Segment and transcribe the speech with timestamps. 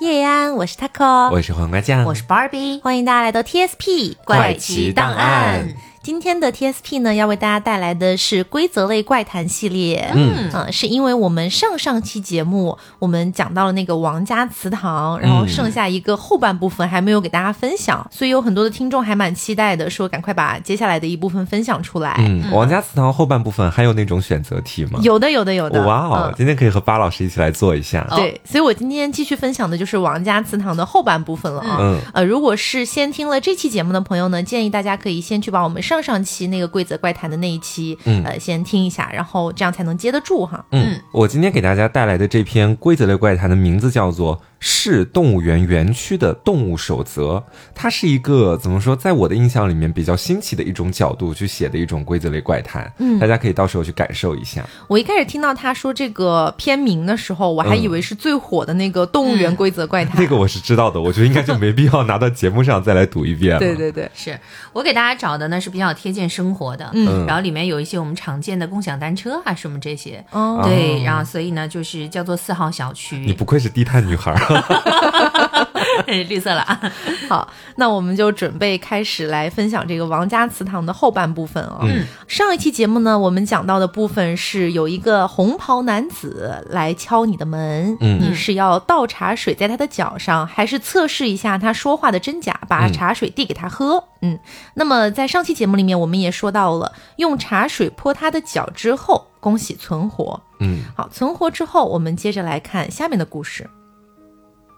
[0.00, 5.68] 叶安，我是 Taco，我是黄瓜酱，我是 Barbie，欢迎大家来到 TSP 怪奇档案。
[6.10, 10.10] 今天的 TSP 呢，要为大家带来的是规则类怪谈系列。
[10.12, 22.16] 嗯呃，是因为我们上上期节目我们讲到了那个王家祠堂，然后剩下一个后半部分还没有给大家分享，所以有很多的听众还蛮期待的，说赶快把接下来的一部分分享出来。
[22.18, 24.98] 嗯，王家祠堂后半部分还有那种选择题吗？
[25.04, 25.86] 有的，有的，有的。
[25.86, 28.04] 哇哦，嗯今天可以和巴老师一起来做一下。
[28.16, 31.76] 对，所以我今天继续分享的就是王家祠堂的后半部分了啊。
[31.78, 40.64] 嗯呃，如果是先听了这期节目的朋友呢，建议大家可以先去把我们上上期那个规则怪谈的那一期，嗯呃，先听一下，然后这样才能接得住哈。
[40.72, 47.36] 嗯，我今天给大家带来的这篇规则类怪谈的名字叫做《市动物园园区的动物守则》，
[47.74, 52.92] 它是一个怎么说，在我的印象里面比较新奇的一种角度去写的一种规则类怪谈。
[52.98, 54.62] 嗯，大家可以到时候去感受一下。
[54.86, 60.20] 我一开始听到他说这个片名的时候，我还以为是最火的那个动物园规则怪谈。
[60.20, 63.58] 那个我是知道的，我觉得应该就没必要拿到节目上再来读一遍了。
[63.58, 64.38] 对对对，是
[64.74, 74.49] 我给大家找的呢是比较贴近生活的，嗯然后里面有一些我们常见的共享单车啊什么这些，哦对，然后所以呢就是叫做四号小区，你不愧是低碳女孩儿。
[76.28, 76.80] 绿色了啊，
[77.28, 94.02] 好，那我们就准备开始来分享这个王家祠堂的后半部分啊、嗯上一期节目呢，我们讲到的部分是有一个红袍男子来敲你的门，嗯你是要倒茶水在他的脚上，还是测试一下他说话的真假，把茶水递给他喝？
[94.22, 94.38] 嗯，
[94.74, 100.40] 那么在上期节目里面，我们也说到了用茶水泼他的脚之后，恭喜存活。
[100.60, 103.68] 嗯好，存活之后，我们接着来看下面的故事。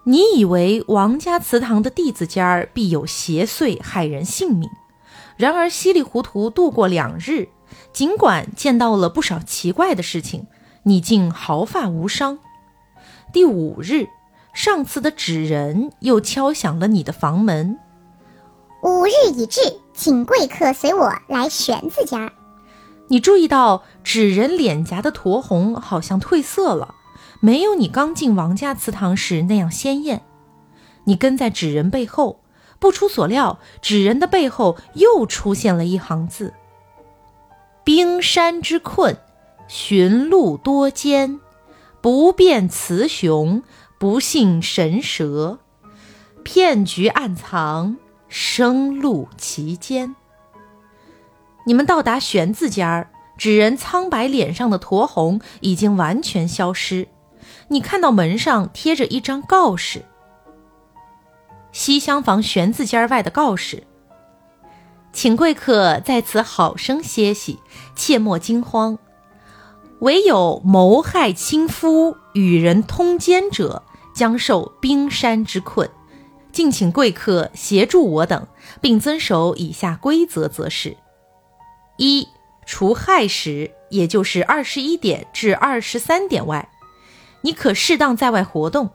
[0.05, 4.69] 你以为王家祠堂的弟子间儿必有邪祟害人性命，
[5.37, 7.47] 然而稀里糊涂度过两日，
[7.93, 10.47] 尽管见到了不少奇怪的事情，
[10.83, 12.39] 你竟毫发无伤。
[13.31, 14.07] 第五日，
[14.53, 17.79] 上次的纸人又敲响了你的房门，
[18.83, 19.61] 五日已至，
[19.93, 22.33] 请贵客随我来玄子家。
[23.07, 26.93] 你注意到纸人脸颊的酡红好像褪色了，
[27.45, 30.21] 没有你刚进王家祠堂时那样鲜艳。
[31.03, 32.39] 你跟在纸人背后，
[32.79, 36.53] 不出所料，纸人的背后又出现了一行字
[37.83, 39.17] ：“冰山之困，
[39.67, 41.41] 寻路多艰，
[41.99, 43.61] 不辨雌雄，
[43.99, 45.59] 不信神蛇，
[46.45, 47.97] 骗局暗藏，
[48.29, 50.15] 生路其间。”
[51.67, 57.09] 你们到达玄字家儿，纸人苍白脸上的酡红已经完全消失。
[57.69, 60.05] 你看到门上贴着一张告示：
[61.71, 63.83] 西厢房玄字间外的告示，
[65.11, 67.59] 请贵客在此好生歇息，
[67.95, 68.97] 切莫惊慌。
[69.99, 75.89] 唯有谋害亲夫、与人通奸者，将受冰山之困。
[76.51, 78.47] 敬请贵客协助我等，
[78.81, 80.97] 并遵守以下规则，则是。
[81.97, 82.27] 一，
[82.65, 86.69] 除亥时，也就是二十一点至二十三点外，
[87.43, 88.89] 你可适当在外活动。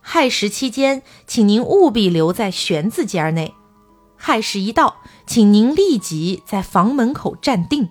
[0.00, 3.54] 亥时期间，请您务必留在玄字间内。
[4.16, 4.96] 亥时一到，
[5.26, 7.88] 请您立即在房门口站定。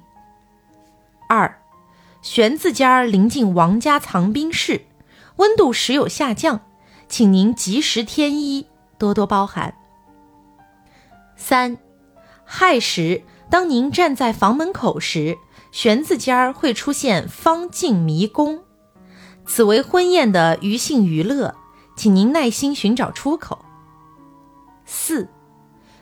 [1.29, 1.61] 二，
[2.21, 4.85] 玄字间临近王家藏兵室，
[5.37, 6.61] 温度时有下降，
[7.07, 8.67] 请您及时添衣，
[8.97, 9.73] 多多包涵。
[11.35, 11.77] 三，
[12.45, 13.23] 亥时。
[13.49, 15.37] 当您站在房门口时，
[15.71, 18.63] 玄字间会出现方镜迷宫，
[19.45, 21.55] 此为婚宴的娱性娱乐，
[21.95, 23.63] 请您耐心寻找出口。
[24.85, 25.27] 四，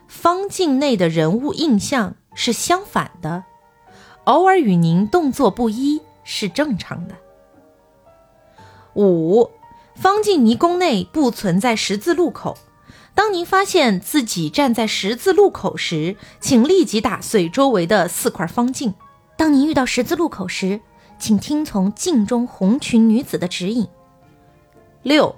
[0.08, 3.44] 方境内的人物印象是相反的，
[4.24, 7.16] 偶尔与您动作不一是正常的。
[8.96, 9.50] 五，
[9.96, 12.58] 方镜迷宫内不存在十字路口。
[13.14, 18.94] 当您发现自己站在十字路口时，请立即打碎周围的四块方镜。
[19.38, 20.80] 当您遇到十字路口时，
[21.22, 23.88] 请听从镜中红裙女子的指引。
[25.04, 25.36] 六，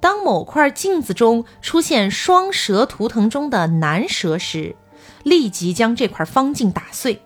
[0.00, 4.74] 当某块镜子中出现双蛇图腾中的男蛇时，
[5.22, 7.20] 立即将这块方镜打碎。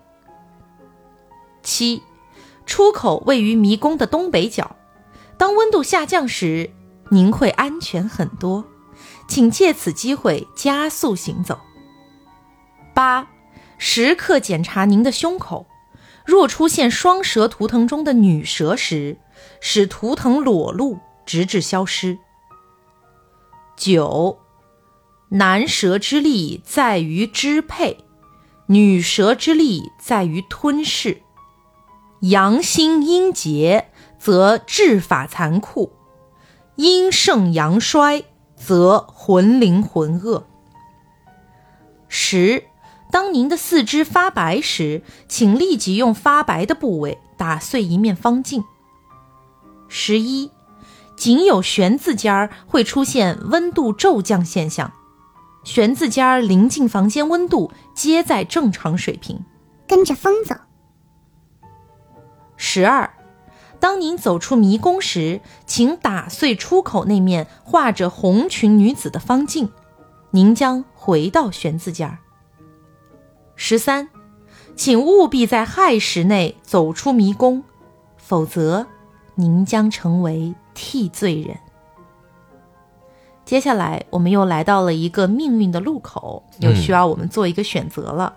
[1.62, 2.02] 七，
[2.66, 4.74] 出口位于迷宫的东北角。
[5.38, 6.70] 当温度下降时，
[7.12, 8.64] 您会安全很多。
[9.28, 11.60] 请借此机会加速行走。
[12.94, 13.28] 八，
[13.78, 15.66] 时刻检查您的胸口，
[16.26, 19.16] 若出现双蛇图腾中的女蛇时，
[19.60, 22.18] 使图腾裸露，直至消失。
[23.76, 24.38] 九，
[25.30, 27.98] 男蛇之力在于支配，
[28.66, 31.22] 女蛇之力在于吞噬。
[32.20, 35.92] 阳心阴结，则治法残酷。
[36.74, 38.24] 阴盛阳衰，
[38.56, 40.44] 则魂灵浑噩。
[42.08, 42.65] 十，
[43.10, 48.64] 当您的四肢发白时，请立即用发白的部位打碎一面方镜。
[49.88, 50.50] 十一，
[51.16, 54.92] 仅有玄字间儿会出现温度骤降现象，
[55.64, 59.44] 玄字间儿临近房间温度皆在正常水平。
[59.88, 60.56] 跟着风走。
[62.56, 63.14] 十二，
[63.78, 69.70] 当您走出迷宫时，请打碎出口那面画着红裙女子的方镜，
[70.32, 72.18] 您将回到玄字间儿。
[73.56, 74.08] 十三，
[74.76, 77.64] 请务必在亥时内走出迷宫，
[78.16, 78.86] 否则
[79.34, 81.58] 您将成为替罪人。
[83.44, 88.34] 接下来，我们又来到了一个命运的路口，又需要我们做一个选择了。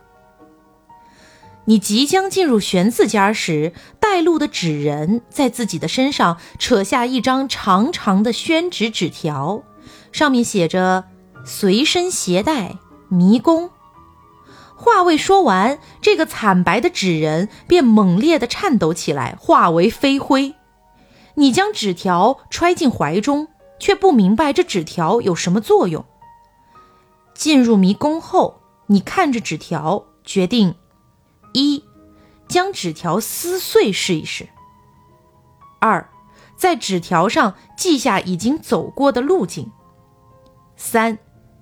[1.65, 9.63] 你即将进入玄字间时，带路的纸人在自己的身上扯下一张长长的宣纸纸条，
[10.11, 11.05] 上面写着
[11.45, 12.77] “随身携带
[13.07, 13.69] 迷宫”。
[14.81, 20.55] 话未说完，这个惨白的纸人便猛烈地颤抖起来，化为飞灰。
[21.35, 26.05] 你将纸条揣进怀中，却不明白这纸条有什么作用。
[27.33, 30.73] 进入迷宫后，你看着纸条，决定。
[31.51, 31.83] 一，
[32.47, 34.47] 将纸条撕碎试一试。
[35.81, 36.09] 二，
[36.55, 39.69] 在纸条上记下已经走过的路径。
[40.77, 41.17] 三，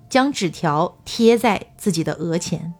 [0.07, 2.75] 将纸条贴在自己的额前。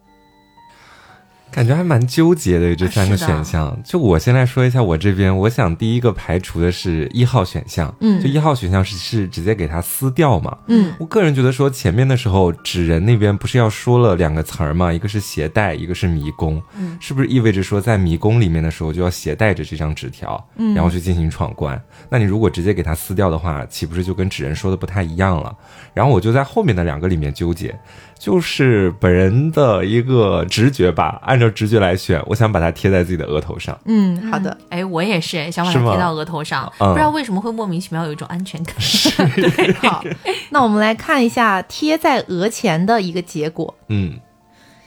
[1.52, 3.78] 感觉还蛮纠结的这三个选项。
[3.84, 7.94] 就我先来说一下我这边，我想第一个排除的是一号选项。
[8.00, 10.56] 嗯就一号选项是是直接给它撕掉嘛。
[10.68, 16.62] 嗯我个人觉得说前面的时候，纸人那边不是要说了两个词儿嘛，一个是携带，一个是迷宫。
[16.78, 21.82] 嗯，是不是意味着说在迷宫里面的时候就要携带着这张纸条，嗯然后去进行闯关？
[22.10, 25.56] 那你如果直接给它撕掉的话，岂不是就跟纸人说的不太一样了？
[25.94, 27.76] 然后我就在后面的两个里面纠结，
[28.20, 33.78] 就是本人的一个直觉吧，按照直觉来选，我想把它贴在自己的额头上。
[33.86, 34.58] 嗯，好的。
[34.70, 38.76] 哎，我也是想把它贴到额头上，嗯不知道为什么会莫名其妙有一种安全感。
[39.36, 40.04] 对好，
[40.50, 43.76] 那我们来看一下贴在额前的一个结果。
[43.90, 44.20] 嗯，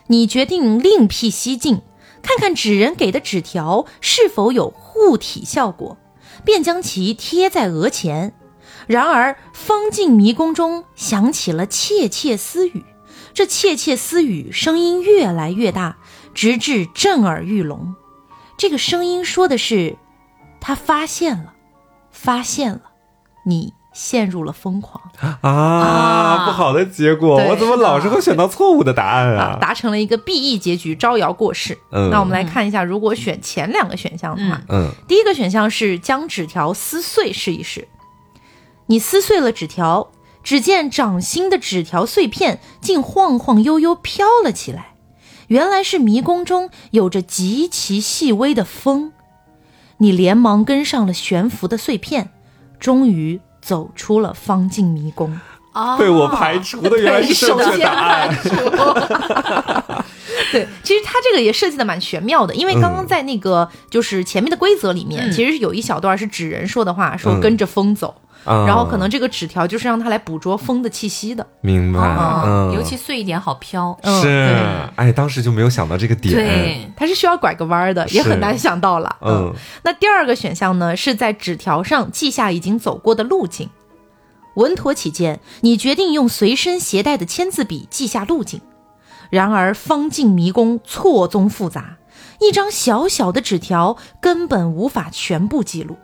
[0.08, 1.82] 你决定另辟蹊径，
[2.22, 5.96] 看看纸人给的纸条是否有护体效果，
[6.44, 8.32] 便将其贴在额前。
[8.86, 12.82] 然而，方进迷宫中响起了窃窃私语，
[13.32, 15.96] 这窃窃私语声音越来越大，
[16.34, 17.94] 直至震耳欲聋。
[18.56, 19.96] 这个声音说的是
[20.60, 21.54] ：“他发现了，
[22.10, 22.82] 发现了，
[23.46, 25.00] 你陷入了疯狂。”
[25.40, 29.58] 啊，不好的结果，我怎么老是会选到错误的答案啊，啊？
[29.60, 31.78] 达成了一个 BE 结局，招摇过市。
[31.90, 37.88] 嗯那我们来看一下，如果选前两个选项的话，嗯第一个选项是将纸条撕碎试一试。
[38.86, 40.10] 你撕碎了纸条，
[40.42, 44.94] 只见掌心的纸条碎片竟晃晃悠悠飘了起来，
[45.48, 49.12] 原来是迷宫中有着极其细微的风。
[49.98, 52.30] 你连忙跟上了悬浮的碎片，
[52.78, 55.38] 终于走出了方进迷宫。
[55.72, 58.28] 啊被我排除的原来是正确答案。
[60.52, 71.46] 对，其实它这个也设计的蛮玄妙的，因为刚刚在那个就是前面的规则里面，嗯其实有一小段是纸人说的话，说嗯跟着风走，啊然后可能这个纸条就是让他来捕捉风的气息的。
[71.60, 73.96] 明白，哦嗯，尤其碎一点好飘。
[74.02, 79.16] 嗯是对，哎，当时就没有想到这个点，对，它是需要拐个弯儿的，也很难想到了。
[79.22, 79.52] 嗯，
[79.82, 83.68] 那第二个选项呢，是在纸条上记下已经走过的路径。
[84.54, 88.60] 稳妥起见，你决定用随身携带的签字笔记下路径。
[89.30, 91.98] 然而，方进迷宫错综复杂，
[92.40, 95.96] 一张小小的纸条根本无法全部记录。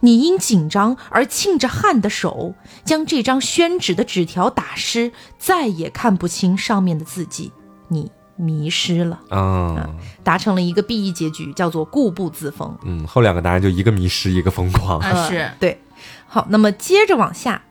[0.00, 2.54] 你因紧张而沁着汗的手
[2.84, 7.52] 将这张宣纸的纸条打湿，再也看不清上面的字迹，
[7.88, 9.90] 你迷失了，啊，
[10.22, 12.78] 达成了一个 BE 结局，叫做固步自封。
[12.84, 15.00] 嗯，后两个答案就一个迷失，一个疯狂。
[15.00, 15.80] 啊是对，
[16.28, 17.62] 好，那么接着往下，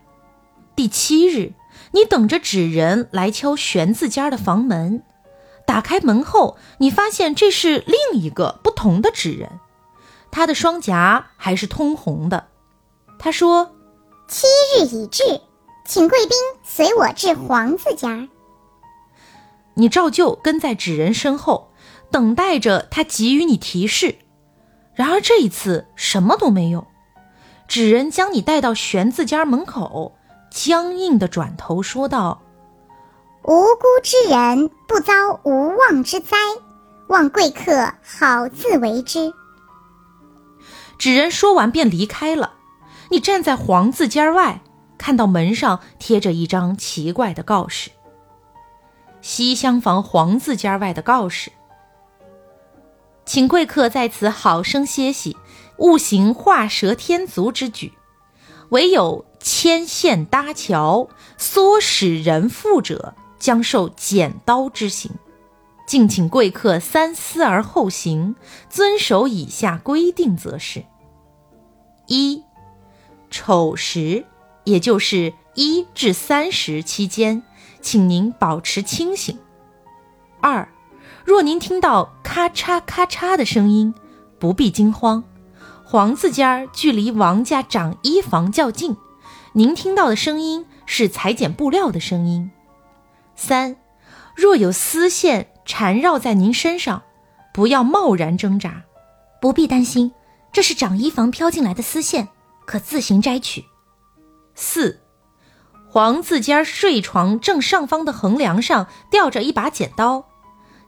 [0.76, 1.54] 第七日，
[1.92, 5.04] 你等着纸人来敲玄字家的房门。
[5.66, 9.60] 打开门后，你发现这是另一个不同的纸人，
[10.30, 12.48] 他的双颊还是通红的。
[13.20, 13.76] 他说
[14.28, 15.42] 七日已至，
[15.86, 18.28] 请贵宾随我至黄字家。
[19.76, 21.72] ：“你照旧跟在纸人身后，
[22.10, 24.16] 等待着他给予你提示。
[24.94, 26.88] 然而这一次什么都没有。
[27.68, 30.18] 纸人将你带到玄字家门口，
[30.52, 32.44] 僵硬的转头说道。”
[33.44, 36.38] 无辜之人不遭无妄之灾，
[37.08, 39.34] 望贵客好自为之。
[41.00, 42.54] 纸人说完便离开了。
[43.10, 44.62] 你站在黄字间外，
[44.98, 47.90] 看到门上贴着一张奇怪的告示
[49.22, 51.52] ：“西厢房黄字间外的告示，
[53.26, 55.36] 请贵客在此好生歇息，
[55.78, 57.92] 勿行画蛇添足之举，
[58.72, 65.12] 唯有牵线搭桥、唆使人妇者，将受剪刀之刑。
[65.86, 68.36] 敬请贵客三思而后行，
[68.70, 70.86] 遵守以下规定，则是：
[72.08, 72.44] 一、
[73.30, 74.26] 丑时，
[74.64, 77.44] 也就是一至三时期间，
[77.82, 79.38] 请您保持清醒。
[80.40, 80.70] 二，
[81.26, 83.94] 若您听到咔嚓咔嚓的声音，
[84.40, 85.26] 不必惊慌，
[85.92, 88.96] 黄字间儿距离王家长衣房较近，
[89.52, 92.50] 您听到的声音是裁剪布料的声音。
[93.36, 93.76] 三，
[94.34, 97.04] 若有丝线缠绕在您身上，
[97.54, 98.84] 不要贸然挣扎，
[99.42, 100.14] 不必担心，
[100.54, 102.30] 这是长衣房飘进来的丝线，
[102.64, 103.66] 可自行摘取。
[104.56, 105.02] 四，
[105.90, 110.24] 黄字间睡床正上方的横梁上吊着一把剪刀，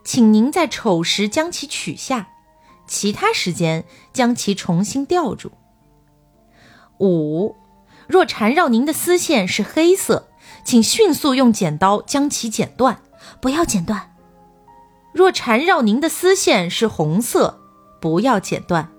[0.06, 2.30] 请您在丑时将其取下，
[2.94, 5.52] 其他时间将其重新吊住。
[7.00, 7.56] 五，
[8.06, 10.28] 若缠绕您的丝线是黑色，
[10.64, 13.02] 请迅速用剪刀将其剪断，
[13.42, 14.14] 不要剪断。
[15.12, 17.60] 若缠绕您的丝线是红色，
[18.00, 18.92] 不要剪断，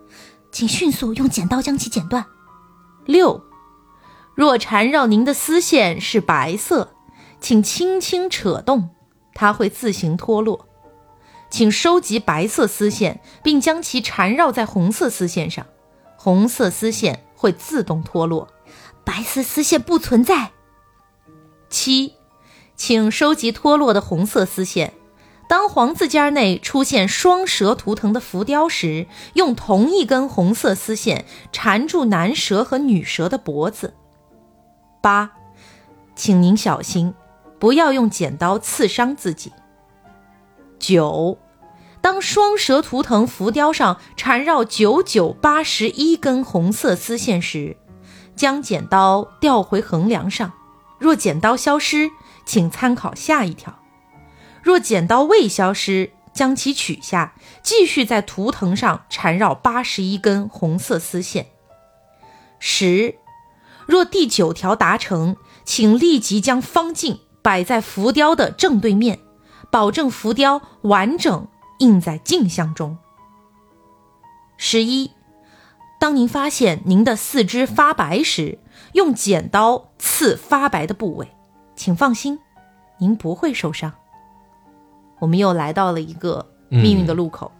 [0.50, 2.26] 请迅速用剪刀将其剪断。
[3.06, 3.44] 六，
[4.34, 6.96] 若缠绕您的丝线是白色，
[7.40, 8.90] 请轻轻扯动，
[9.34, 10.66] 它会自行脱落。
[11.54, 15.64] 请收集白色丝线，并将其缠绕在红色丝线上，
[16.16, 18.48] 红色丝线会自动脱落，
[19.04, 20.50] 白色丝线不存在。
[21.70, 22.14] 七，
[22.74, 24.94] 请收集脱落的红色丝线。
[25.48, 33.94] 当黄字间内出现双蛇图腾的浮雕时，用同一根红色丝线缠住男蛇和女蛇的脖子。
[35.00, 35.30] 八，
[36.16, 37.14] 请您小心，
[37.60, 39.52] 不要用剪刀刺伤自己。
[40.80, 41.38] 九，
[42.04, 47.78] 当双蛇图腾浮雕上缠绕九九八十一根红色丝线时，
[48.36, 50.52] 将剪刀调回横梁上。
[50.98, 52.10] 若剪刀消失，
[52.44, 53.78] 请参考下一条。
[54.62, 57.32] 若剪刀未消失，将其取下，
[57.62, 61.46] 继续在图腾上缠绕八十一根红色丝线。
[62.58, 63.14] 十，
[63.86, 69.20] 若第九条达成，请立即将方镜摆在浮雕的正对面，
[69.70, 72.98] 保证浮雕完整印在镜像中。
[74.56, 75.10] 十一，
[75.98, 78.58] 当您发现您的四肢发白时，
[78.92, 81.34] 用剪刀刺发白的部位，
[81.74, 82.38] 请放心，
[82.98, 83.92] 您不会受伤。
[85.20, 87.52] 我们又来到了一个命运的路口。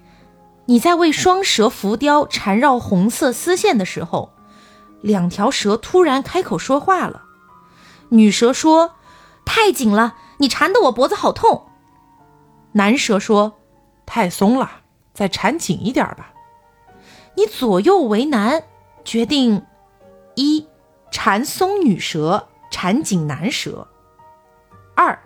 [0.66, 4.33] 你在为双蛇浮雕缠绕红色丝线的时候，
[5.02, 7.23] 两条蛇突然开口说话了。
[8.11, 8.94] 女蛇说
[9.44, 11.66] ：“太紧了，你缠得我脖子好痛。”
[12.73, 13.54] 男蛇说
[14.06, 14.82] ：“太松了，
[15.12, 16.32] 再缠紧一点吧。”
[17.37, 18.62] 你左右为难，
[19.04, 19.66] 决定
[20.37, 20.68] 一
[21.11, 23.88] 缠松女蛇，缠紧男蛇；
[24.94, 25.18] 二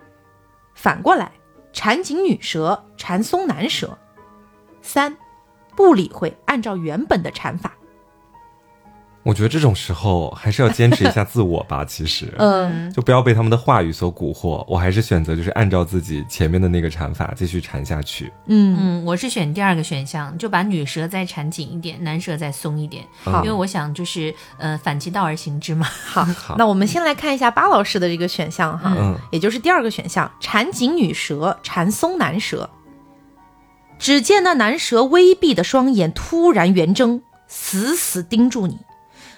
[0.73, 1.31] 反过来。
[1.71, 3.95] 缠紧女蛇，缠松男蛇。
[4.81, 5.15] 三，
[5.75, 7.73] 不理会，按照原本的缠法。
[9.23, 11.83] 我觉得这种时候还是要坚持一下自我吧。
[11.87, 14.63] 其实，嗯，就不要被他们的话语所蛊惑。
[14.67, 18.31] 我还是选择就是按照自己前面的那个缠法继续缠下去。
[18.47, 23.03] 嗯嗯，我是选第二个选项，就把女蛇再缠紧一点，男蛇再松一点。
[23.23, 25.85] 好因为我想就是呃反其道而行之嘛。
[26.05, 32.69] 好，那我们先来看一下巴老师的这个选项哈，嗯也就是第二个选项，缠紧女蛇，缠松男蛇。
[33.99, 38.77] 只见那男蛇微闭的双眼突然圆睁，死死盯住你，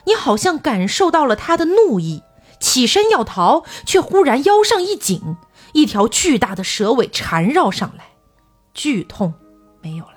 [0.05, 2.23] 你好像感受到了他的怒意，
[2.59, 5.37] 起身要逃，却忽然腰上一紧，
[5.73, 8.05] 一条巨大的蛇尾缠绕上来，
[8.73, 9.33] 剧痛
[9.81, 10.11] 没有了。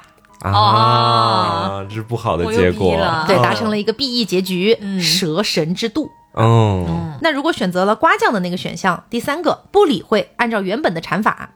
[0.51, 2.97] 啊，这是不好的结果。
[3.27, 5.01] 对，哦达成了一个 B E 结局，嗯。
[5.01, 6.11] 蛇神之渡。
[6.35, 11.51] 哦，嗯，那如果选择了瓜酱的那个选项，第三个不理会，按照原本的缠法，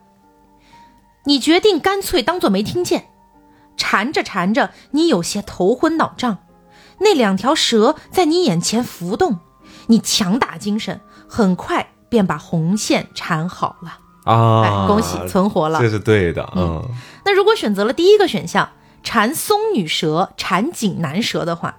[1.25, 3.09] 你决定干脆当做没听见。
[3.77, 6.39] 缠着缠着，你有些头昏脑胀，
[6.99, 9.39] 那两条蛇在你眼前浮动，
[9.87, 13.99] 你强打精神，很快便把红线缠好了。
[14.25, 15.89] 啊，哎，恭喜存活了这。
[15.89, 16.51] 是对的。
[16.55, 16.85] 嗯，
[17.25, 21.77] 那如果选择了第一个选项，缠松女蛇，缠紧男蛇的话，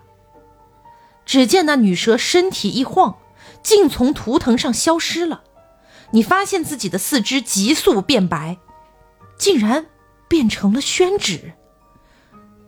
[1.27, 3.17] 只见那女蛇身体一晃，
[3.63, 5.43] 竟从图腾上消失了。
[6.13, 8.57] 你发现自己的四肢急速变白，
[9.39, 9.87] 竟然
[10.27, 11.53] 变成了宣纸。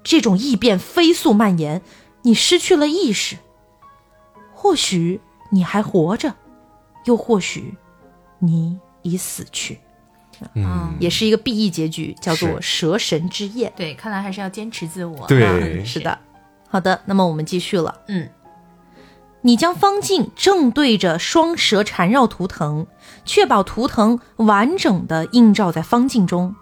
[0.05, 1.83] 这种异变飞速蔓延，
[2.23, 3.37] 你失去了意识。
[4.55, 6.35] 或许你还活着，
[7.05, 7.75] 又或许
[8.39, 9.81] 你已死去，
[10.55, 13.73] 嗯，也是一个 BE 结局，叫做蛇神之夜。
[13.77, 15.27] 对，看来还是要坚持自我。
[15.27, 16.17] 对 是的。
[16.69, 18.03] 好的，那么我们继续了。
[18.07, 18.29] 嗯，
[19.41, 22.87] 你将方镜正对着双蛇缠绕图腾，
[23.25, 26.55] 确保图腾完整的映照在方镜中。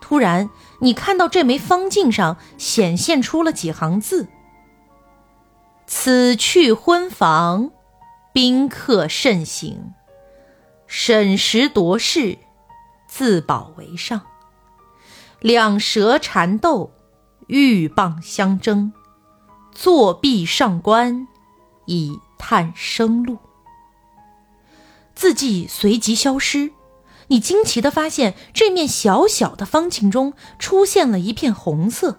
[0.00, 4.26] 突然，你看到这枚方镜上显现出了几行字
[5.94, 7.70] ：“此去婚房，
[8.32, 9.92] 宾客慎行。
[10.86, 12.38] 审时度势，
[13.06, 14.22] 自保为上。
[15.38, 16.94] 两蛇缠斗，
[17.46, 18.94] 鹬蚌相争。
[19.70, 21.28] 作壁上观，
[21.84, 23.36] 以探生路。”
[25.14, 26.72] 字迹随即消失。
[27.26, 32.18] 你惊奇地发现，这面小小的方镜中出现了一片红色，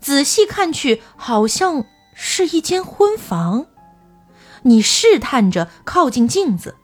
[0.00, 1.84] 仔细看去，好像
[2.20, 3.66] 是一间婚房。
[4.62, 6.76] 你试探着靠近镜子，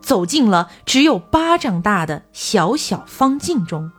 [0.00, 3.92] 走进了只有巴掌大的小小方镜中。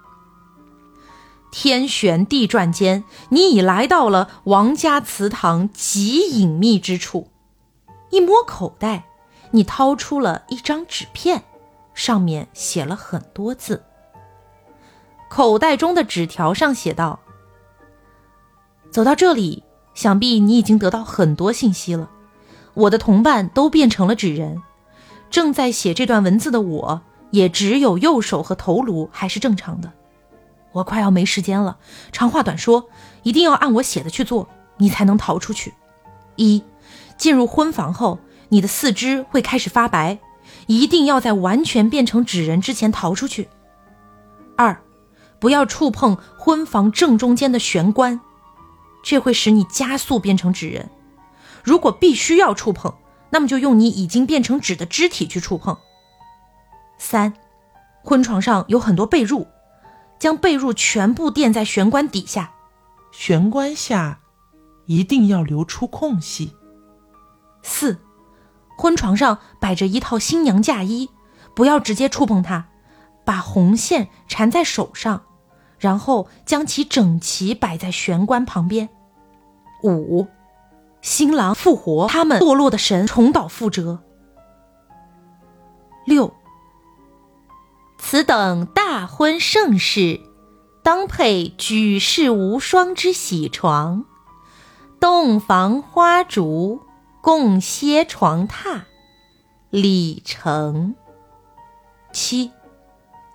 [1.52, 7.30] 天旋地转间，你已来到了王家祠堂极隐秘之处。
[8.10, 9.06] 一摸口袋，
[9.52, 11.44] 你掏出了一张纸片。
[11.94, 13.86] 上面写了很多字。
[15.30, 17.20] 口袋中的纸条上写道
[18.92, 19.64] ：“走到这里，
[19.96, 22.12] 想必你已经得到很多信息了。
[22.76, 24.62] 我的同伴都变成了纸人，
[25.32, 29.92] 正在写这段文字的我，也只有右手和头颅还是正常的。
[30.74, 31.78] 我快要没时间了。
[32.12, 32.88] 长话短说，
[33.24, 34.48] 一定要按我写的去做，
[34.78, 35.74] 你才能逃出去。
[36.36, 36.62] 一，
[37.18, 40.20] 进入婚房后，你的四肢会开始发白。”
[40.68, 43.50] 一定要在完全变成纸人之前逃出去。
[44.56, 44.80] 二，
[45.40, 48.20] 不要触碰婚房正中间的玄关，
[49.06, 50.90] 这会使你加速变成纸人。
[51.64, 52.96] 如果必须要触碰，
[53.30, 55.78] 那么就用你已经变成纸的肢体去触碰。
[56.98, 57.36] 三，
[58.04, 59.46] 婚床上有很多被褥，
[60.18, 62.52] 将被褥全部垫在玄关底下，
[63.12, 64.22] 玄关下
[64.88, 66.56] 一定要留出空隙。
[67.62, 68.02] 四。
[68.78, 71.10] 婚床上摆着一套新娘嫁衣，
[71.54, 72.66] 不要直接触碰它，
[73.24, 75.24] 把红线缠在手上，
[75.80, 78.90] 然后将其整齐摆在玄关旁边。
[79.84, 80.28] 五，
[81.02, 84.00] 新郎复活，他们堕落的神重蹈覆辙。
[86.06, 86.34] 六，
[87.98, 90.20] 此等大婚盛事，
[90.84, 94.06] 当配举世无双之喜床，
[95.00, 96.82] 洞房花烛。
[97.22, 98.82] 共歇床榻，
[99.72, 100.94] 礼成。
[102.14, 102.52] 七，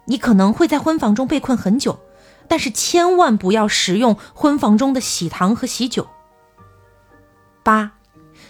[0.05, 1.99] 你可能会在婚房中被困很久，
[2.47, 6.07] 但是千万不要食用婚房中的喜糖和喜酒。
[7.71, 7.93] 八，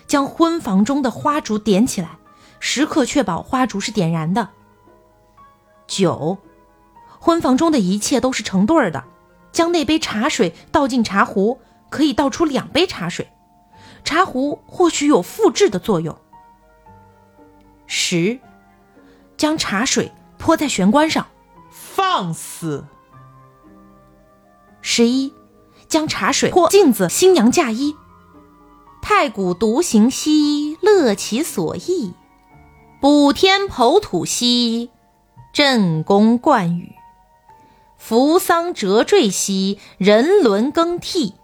[0.06, 2.16] 将婚房中的花烛点起来，
[2.58, 4.48] 时刻确保花烛是点燃的。
[5.86, 6.38] 九，
[7.18, 9.04] 婚房中的一切都是成对儿的，
[9.52, 13.30] 将那杯茶水倒进茶壶，可以倒出两杯茶水。
[14.04, 16.16] 茶壶或许有复制的作用。
[17.86, 18.40] 十，
[19.36, 21.26] 将茶水泼在玄关上，
[21.70, 22.86] 放肆。
[24.80, 25.34] 十一，
[25.88, 27.94] 将茶水泼镜子新娘嫁衣。
[29.02, 32.12] 太古独行兮，乐其所意；
[33.00, 34.90] 补天剖土兮，
[35.52, 36.92] 震宫冠宇；
[37.98, 41.34] 扶桑折坠兮，人伦更替。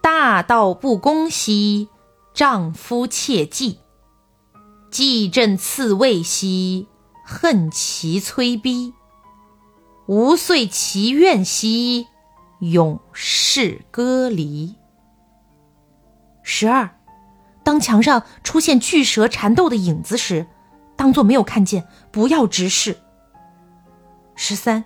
[0.00, 1.88] 大道不公兮，
[2.32, 3.78] 丈夫切记；
[4.90, 6.86] 既朕刺位兮，
[7.24, 8.92] 恨其催逼；
[10.06, 12.06] 无遂其愿兮，
[12.60, 14.74] 永世割离。
[16.50, 16.96] 十二，
[17.62, 20.46] 当墙上出现巨蛇缠斗的影子时，
[20.96, 22.96] 当做没有看见，不要直视。
[24.34, 24.84] 十三，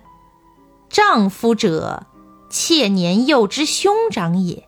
[0.89, 2.05] 丈夫者，
[2.49, 4.67] 妾年幼之兄长也。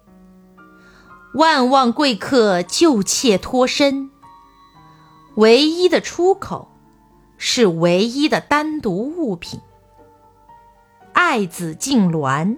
[1.34, 4.10] 万望贵客救妾脱身，
[5.36, 6.70] 唯一的出口
[7.38, 9.60] 是唯一的单独物品。
[11.12, 12.56] 爱子敬鸾，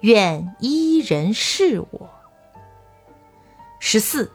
[0.00, 2.17] 愿伊人是我。
[3.80, 4.30] 十四，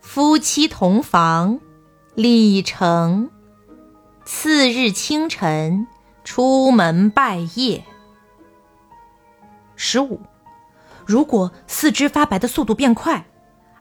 [0.00, 1.58] 夫妻同房，
[2.14, 3.28] 礼成。
[4.24, 5.86] 次日清晨，
[6.22, 7.82] 出门拜谒。
[9.76, 10.20] 十五。
[11.04, 13.26] 如果四肢发白的速度变快，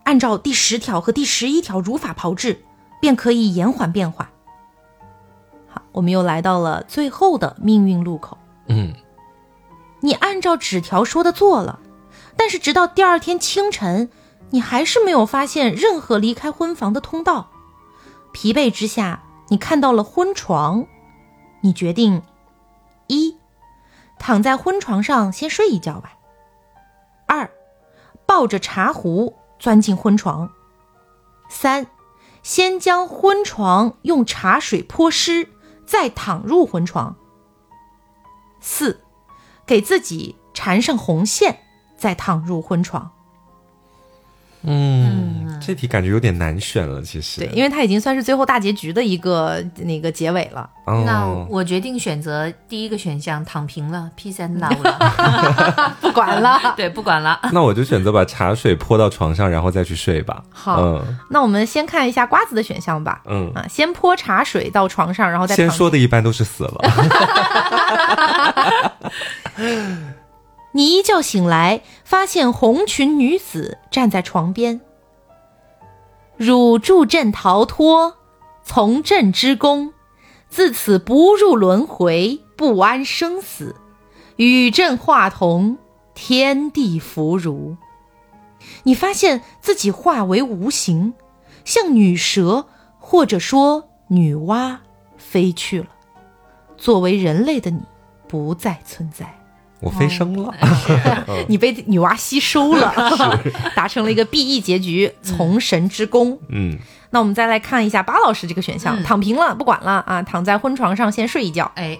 [0.04, 2.66] 按照第十条和第十一条如法炮制，
[3.00, 4.32] 便可以延缓变化。
[5.70, 8.38] 好，我们又来到了最后的命运路口。
[8.68, 8.94] 嗯，
[10.02, 11.80] 你按照纸条说的做了，
[12.36, 14.10] 但是直到第二天清晨，
[14.54, 17.50] 你还是没有发现任何离开婚房的通道。
[18.32, 20.86] 疲惫之下，你看到了婚床，
[21.62, 22.22] 你决定
[23.08, 23.36] 一
[24.20, 26.14] 躺在婚床上先睡一觉吧。
[27.26, 27.50] 二
[28.28, 30.52] 抱着茶壶钻进婚床。
[31.50, 31.88] 三
[32.44, 35.50] 先将婚床用茶水泼湿，
[35.88, 37.16] 再躺入婚床。
[38.60, 39.02] 四
[39.66, 41.64] 给自己缠上红线，
[41.98, 43.12] 再躺入婚床。
[44.66, 47.42] 嗯，这题感觉有点难选了，其实。
[47.42, 50.70] 对，因为它已经算是最后大结局的一个那个结尾了。
[50.86, 56.60] 哦、那我决定选择第一个选项，躺平了，peace and love 了， 不管了。
[56.76, 57.40] 对，不管了。
[57.52, 60.44] 那我就选择把茶水泼到床上，然后再去睡吧。
[60.50, 63.22] 好，嗯那我们先看一下瓜子的选项吧。
[63.26, 66.82] 嗯，啊，先泼茶水到床上，然后再先说的一般都是死了。
[70.76, 74.82] 你一觉醒来，发现红裙女子站在床边。
[76.36, 78.16] 汝助朕逃脱，
[78.64, 79.94] 从朕之宫，
[80.50, 83.76] 自此不入轮回，不安生死，
[84.36, 85.78] 与朕化同，
[86.16, 87.78] 天地弗如。
[88.82, 91.14] 你发现自己化为无形，
[91.64, 92.66] 像女蛇
[92.98, 94.78] 或者说女娲
[95.18, 95.88] 飞去了。
[96.78, 97.84] 作为人类的你，
[98.28, 99.43] 不再存在。
[99.84, 100.54] 我飞升了。
[101.48, 102.94] 你被女娲吸收了，
[103.76, 106.40] 达成了一个 BE 结局，从神之宫。
[106.50, 106.78] 嗯，
[107.10, 111.72] 那我们再来看一下巴老师这个选项，嗯躺平了，不管了啊，躺在婚床上先睡一觉。
[111.76, 112.00] 哎，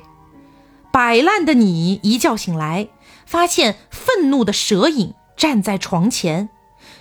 [0.92, 2.88] 摆烂的你一觉醒来，
[3.26, 6.50] 发现愤怒的蛇影站在床前，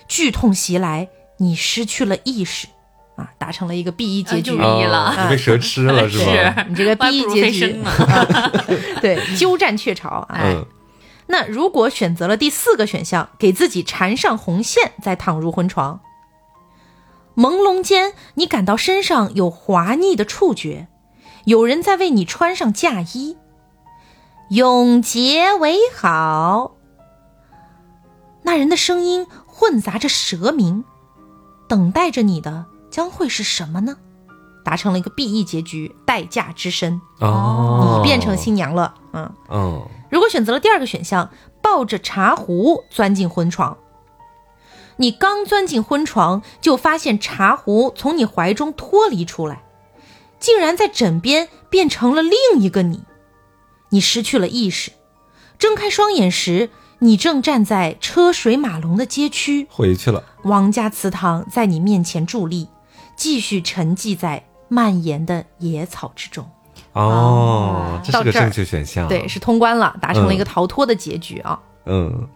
[0.07, 1.07] 剧痛袭来，
[1.39, 2.67] 你失去了意识，
[3.15, 4.51] 啊，达成了一个 BE 结局。
[4.55, 6.55] 了哦你被蛇吃了是吧？
[6.63, 7.79] 是你这个 BE 结局。
[9.01, 10.65] 对，鸠占鹊巢啊。
[11.27, 16.01] 那如果选择了第四个选项，给自己缠上红线，再躺入婚床，
[17.35, 20.87] 朦胧间你感到身上有滑腻的触觉，
[21.45, 23.37] 有人在为你穿上嫁衣，
[24.49, 26.75] 永结为好。
[28.43, 30.83] 那人的声音混杂着蛇鸣，
[31.69, 33.97] 等待着你的将会是什么呢？
[34.63, 39.31] 达成了一个 BE 结局，待嫁之身，哦，你变成新娘了，嗯。
[39.49, 41.29] 嗯，如果选择了第二个选项，
[41.61, 43.77] 抱着茶壶钻进婚床，
[44.97, 49.63] 你刚钻进婚床，就发现茶壶从你怀中脱离出来，
[50.39, 53.03] 竟然在枕边变成了另一个你。
[53.89, 54.91] 你失去了意识，
[55.59, 60.23] 睁开双眼时，你正站在车水马龙的街区，回去了。
[60.43, 62.69] 王家祠堂在你面前伫立，
[63.15, 66.43] 继续沉寂在蔓延的野草之中。
[66.93, 69.07] 哦，这是个正确选项。
[69.07, 71.59] 对，，是通关了，达成了一个逃脱的结局啊。
[71.85, 72.27] 嗯，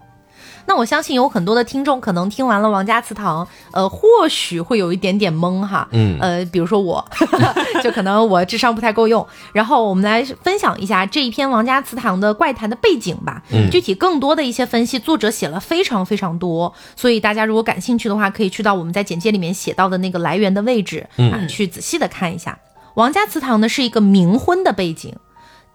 [0.68, 7.04] 那我相信有很多的听众可能听完了《王家祠堂》，呃，或许会有一点点懵哈，嗯呃，比如说我，
[7.82, 9.26] 就可能我智商不太够用。
[9.54, 13.42] 然后我们来分享一下这一篇《王家祠堂》的怪谈的背景吧。
[13.50, 22.60] 嗯具体更多的一些分析，作者写了非常非常多，所以大家如果感兴趣的话，可以去到我们在简介里面写到的那个来源的位置、啊，去仔细的看一下。
[22.96, 25.16] 王家祠堂呢是一个冥婚的背景。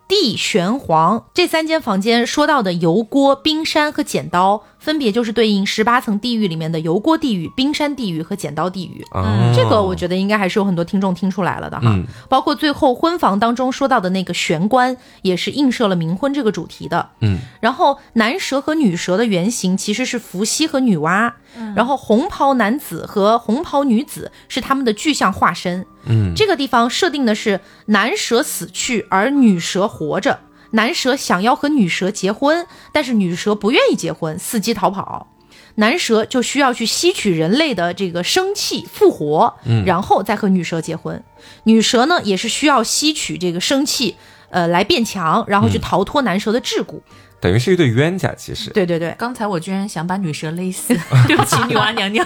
[0.09, 9.03] 地玄黄这三间房间说到的油锅、冰山和剪刀，分别就是对应十八层地狱里面的油锅地狱、冰山地狱和剪刀地狱。
[9.15, 17.09] 嗯，这个我觉得应该还是有很多听众听出来了的哈，嗯包括最后婚房当中说到的那个玄关，也是映射了冥婚这个主题的。
[17.21, 21.33] 嗯，然后男蛇和女蛇的原型其实是伏羲和女娲，
[21.75, 25.87] 然后红袍男子和红袍女子是他们的具象化身。
[26.07, 30.41] 嗯，这个地方设定的是男蛇死去，而女蛇活着。
[30.73, 35.29] 男蛇想要和女蛇结婚，但是女蛇不愿意结婚，伺机逃跑。
[35.77, 39.55] 男蛇就需要去吸取人类的这个生气复活，
[39.87, 41.23] 然后再和女蛇结婚。
[41.65, 44.17] 女蛇呢，也是需要吸取这个生气，
[44.51, 47.01] 呃，来变强，然后去逃脱男蛇的桎梏。
[47.42, 48.70] 等于是一对冤家，其实。
[48.70, 49.12] 对对对。
[49.18, 52.24] 刚才我居然想把女蛇勒死， 对不起，女娲娘娘。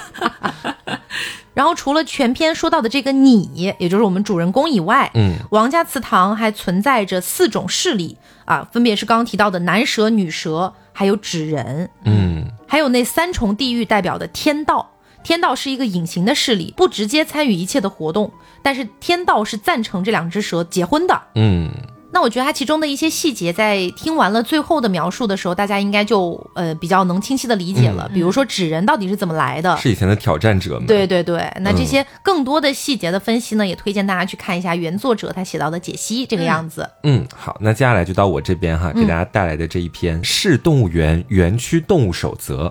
[1.54, 14.92] 然后除了全篇说到的这个你，也就是我们主人公以外，嗯，王家祠堂还存在着四种势力啊，分别是刚刚提到的男蛇、女蛇，还有纸人，嗯还有那三重地狱代表的天道。
[15.24, 18.30] 天道是一个隐形的势力，不直接参与一切的活动，
[18.62, 21.20] 但是天道是赞成这两只蛇结婚的。
[21.34, 21.68] 嗯，
[22.12, 28.08] 那我觉得它其中的一些细节，在听完了最后的描述的时候，大家应该就呃比较能清晰的理解了。
[28.14, 30.86] 比如说纸人到底是怎么来的，是以前的挑战者们。
[30.86, 36.88] 对对对，那这些更多的细节的分析呢，也推荐大家去看一下原作者他写到的解析，这个样子。
[37.02, 42.68] 嗯，好，那接下来就到我这边哈，给大家带来的这一篇《市动物园园区动物守则》。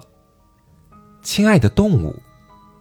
[1.21, 2.15] 亲爱的动物，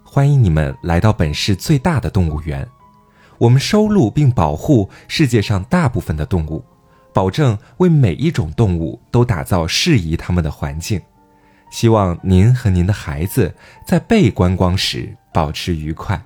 [0.02, 2.66] 欢迎你们来到本市最大的动物园。
[3.38, 6.64] 我们收录并保护世界上大部分的动物，
[7.12, 11.00] 保证为每一种动物都打造适宜它们的环境。
[11.70, 13.52] 希望您和您的孩子
[13.84, 16.22] 在被观光时保持愉快。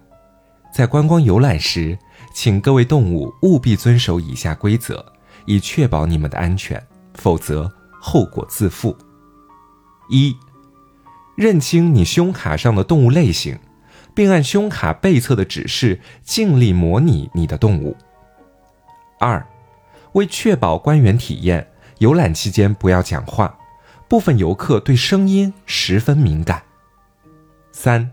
[0.71, 1.99] 在观光游览时，
[2.35, 5.05] 请各位动物务必遵守以下规则，
[5.47, 6.81] 以确保你们的安全，
[7.15, 8.95] 否则后果自负。
[10.11, 10.37] 一、
[11.35, 13.59] 认清你胸卡上的动物类型，
[14.19, 17.97] 并按胸卡背侧的指示尽力模拟你的动物。
[19.21, 19.47] 二、
[20.15, 23.57] 为确保观园体验，游览期间不要讲话。
[24.09, 26.65] 部分游客对声音十分敏感。
[27.71, 28.11] 三，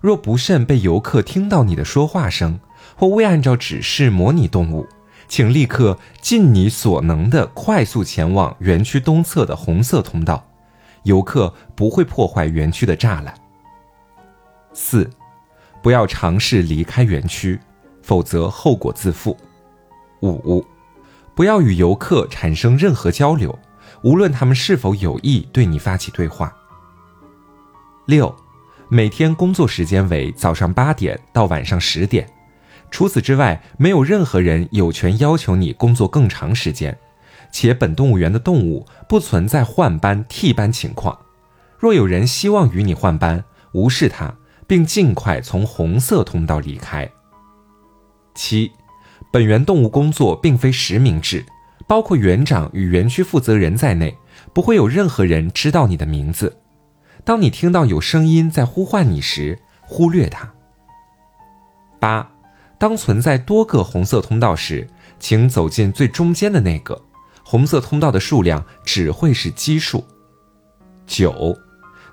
[0.00, 2.58] 若不慎被游客听到你的说话声，
[2.96, 4.88] 或未按照指示模拟动物，
[5.28, 10.44] 请立刻尽你所能的快速前往园区东侧的红色通道，
[11.04, 13.32] 游客不会破坏园区的栅栏。
[14.72, 15.08] 四，
[15.86, 17.56] 不要尝试离开园区，
[18.02, 19.36] 否则后果自负。
[20.20, 20.66] 五，
[21.32, 23.56] 不要与游客产生任何交流。
[24.02, 26.52] 无论他们是否有意对你发起对话。
[28.04, 28.34] 六，
[28.88, 32.28] 每天工作时间为早上八点到晚上十点，
[32.90, 36.98] 除此之外，没有任何人有权要求你工作更长时间，
[37.52, 41.16] 且本动物园的动物不存在换班替班情况。
[41.78, 44.34] 若有人希望与你换班，无视他，
[44.66, 47.10] 并尽快从红色通道离开。
[48.34, 48.70] 七，
[49.32, 51.44] 本园动物工作并非实名制。
[51.88, 54.18] 包括园长与园区负责人在内，
[54.52, 56.56] 不会有任何人知道你的名字。
[57.22, 60.52] 当你听到有声音在呼唤你时，忽略它。
[62.00, 62.28] 八，
[62.76, 64.88] 当存在多个红色通道时，
[65.20, 67.00] 请走进最中间的那个。
[67.44, 70.04] 红色通道的数量只会是奇数。
[71.06, 71.56] 九，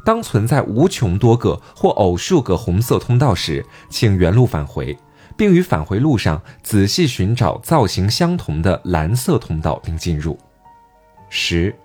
[0.05, 4.97] 当存在无穷多个或偶数个红色通道时，请原路返回。
[5.35, 10.37] 并于返回路上仔细寻找造型相同的蓝色通道并进入。
[11.29, 11.75] 十，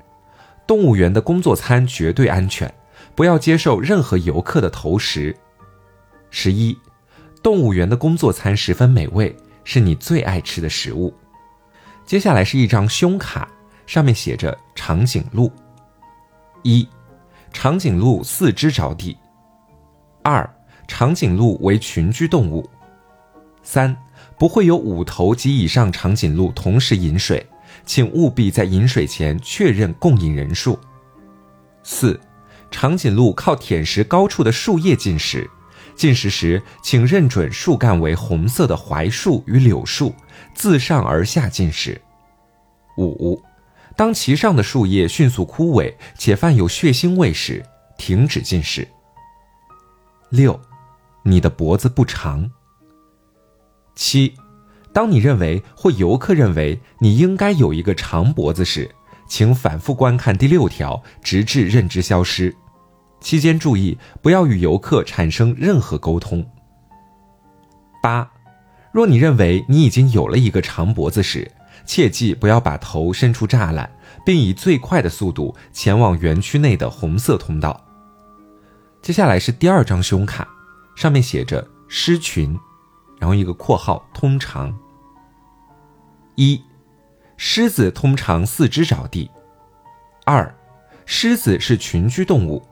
[0.66, 2.70] 动物园的工作餐绝对安全，
[3.14, 5.34] 不要接受任何游客的投食。
[6.30, 6.76] 十一，
[7.42, 11.14] 动物园的工作餐十分美味，是你最爱吃的食物。
[12.04, 13.48] 接下来是一张胸卡，
[13.86, 15.50] 上面写着长颈鹿。
[16.62, 16.86] 一，
[17.52, 19.16] 长颈鹿四肢着地。
[20.22, 20.48] 二，
[20.86, 22.68] 长颈鹿为群居动物。
[23.62, 23.94] 三
[24.38, 27.44] 不会有五头及以上长颈鹿同时饮水，
[27.84, 30.78] 请务必在饮水前确认共饮人数。
[31.82, 32.18] 四，
[32.70, 35.48] 长颈鹿靠舔食高处的树叶进食，
[35.96, 40.14] 进食时请认准树干为红色的槐树与柳树，
[40.54, 42.00] 自上而下进食。
[42.96, 43.42] 五，
[43.98, 47.66] 当其上的树叶迅速枯萎且泛有血腥味时，
[47.98, 48.86] 停止进食。
[50.28, 50.60] 六，
[51.24, 52.48] 你的脖子不长。
[53.96, 54.32] 七，
[54.92, 58.88] 当你认为或游客认为你应该有一个长脖子时，
[59.28, 62.54] 请反复观看第六条，直至认知消失。
[63.20, 66.48] 期间注意不要与游客产生任何沟通。
[68.00, 68.30] 八，
[68.92, 71.50] 若你认为你已经有了一个长脖子时，
[71.88, 73.90] 切记不要把头伸出栅栏，
[74.22, 77.82] 并以最快的速度前往园区内的红色通道。
[79.00, 80.46] 接下来是第二张胸卡，
[80.94, 82.56] 上面写着狮群。
[83.18, 84.72] 然后一个括号，通常。
[86.36, 86.62] 一，
[87.38, 89.30] 狮子通常四肢着地。
[90.26, 90.54] 二，
[91.06, 92.62] 狮子是群居动物。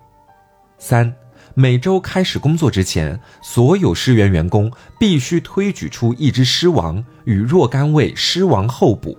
[0.77, 1.13] 三，
[1.59, 9.17] 每周开始工作之前，所有狮园员工必须推举出一只狮王与若干位狮王候补。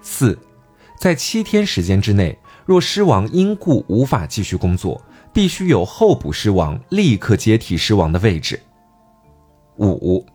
[0.00, 0.36] 四，
[0.98, 5.00] 在七天时间之内，若狮王因故无法继续工作，
[5.32, 8.60] 必须有候补狮王立刻接替狮王的位置。
[9.76, 10.26] 五，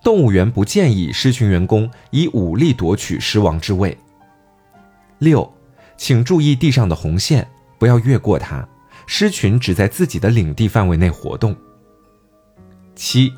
[0.00, 3.98] 动物园不建议狮群员工以武力夺取狮王之位。
[5.18, 5.52] 六，
[5.96, 7.48] 请注意地上的红线，
[7.80, 8.64] 不要越过它。
[9.06, 11.56] 狮群只在自己的领地范围内活动。
[12.94, 13.32] 七，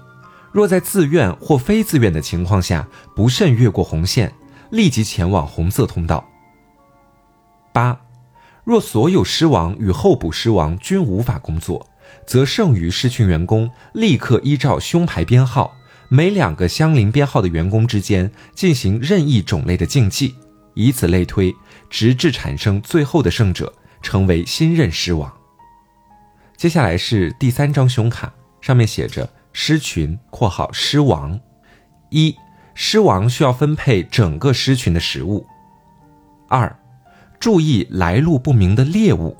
[0.50, 4.33] 若在自愿或非自愿的情况下不慎越过红线，
[4.70, 6.26] 立即前往红色通道。
[7.72, 8.00] 八，
[8.64, 11.87] 若所有狮王与候补狮王均无法工作。
[12.26, 15.76] 则剩余狮群员工立刻依照胸牌编号，
[16.09, 20.35] 每两个相邻编号的员工之间进行任意种类的竞技，
[20.72, 21.54] 以此类推，
[21.90, 25.31] 直至产生最后的胜者，成为新任狮王。
[26.59, 31.38] 接下来是第三张胸卡，上面写着狮群（括号狮王）。
[32.11, 32.35] 一，
[32.75, 35.47] 狮王需要分配整个狮群的食物。
[36.49, 36.77] 二，
[37.38, 39.37] 注意来路不明的猎物，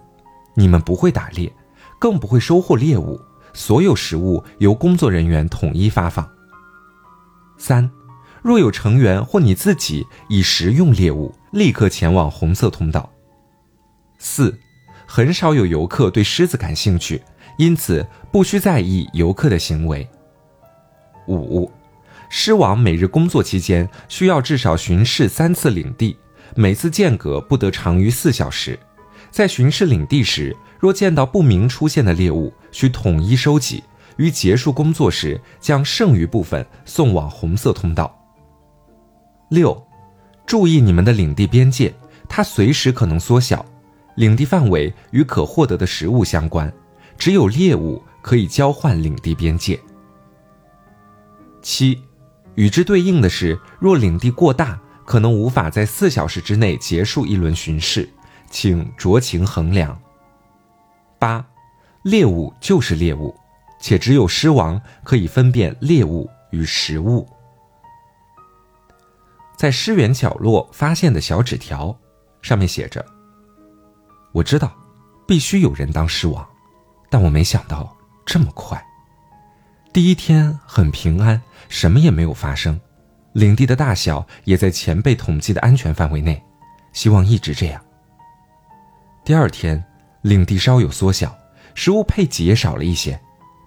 [0.55, 1.53] 你们不会打猎。
[1.99, 3.21] 更不会收获猎物，
[3.53, 6.31] 所有食物由工作人员统一发放。
[7.59, 7.91] 三，
[8.41, 13.11] 若有成员或你自己已食用猎物，立刻前往红色通道。
[14.19, 14.57] 四，
[15.11, 17.23] 很少有游客对狮子感兴趣，
[17.57, 20.07] 因此不需在意游客的行为。
[21.27, 21.73] 五，
[22.29, 26.14] 狮王每日工作期间需要至少巡视三次领地，
[26.55, 28.79] 每次间隔不得长于四小时。
[29.31, 33.83] 在巡视领地时，若见到不明出现的猎物，需统一收集，
[34.18, 38.14] 于结束工作时将剩余部分送往红色通道。
[39.49, 39.83] 六，
[40.44, 41.94] 注意你们的领地边界，
[42.29, 43.64] 它随时可能缩小。
[44.19, 46.73] 领地范围与可获得的食物相关，
[47.17, 49.79] 只有猎物可以交换领地边界。
[51.63, 52.03] 七，
[52.57, 58.09] 与之对应的是，若领地过大，可能无法在四小时之内结束一轮巡视，
[58.51, 59.97] 请酌情衡量。
[61.21, 61.47] 八，
[62.03, 63.33] 猎物就是猎物，
[63.79, 67.25] 且只有狮王可以分辨猎物与食物。
[69.57, 71.97] 在狮园角落发现的小纸条，
[72.43, 73.05] 上面写着。
[74.38, 74.72] 我知道，
[75.27, 76.48] 必须有人当狮王，
[77.11, 78.81] 但我没想到这么快。
[79.92, 82.81] 第一天很平安，什么也没有发生，
[83.33, 86.40] 领地的大小也在前辈统计的安全范围内，
[86.92, 87.83] 希望一直这样。
[89.24, 89.85] 第二天，
[90.22, 91.37] 领地稍有缩小，
[91.74, 93.20] 食物配给也少了一些，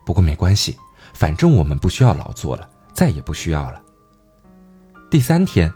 [0.05, 0.77] 不过没关系，
[1.13, 3.81] 反正我们不需要劳作了，再也不需要了。
[5.10, 5.69] 第三天，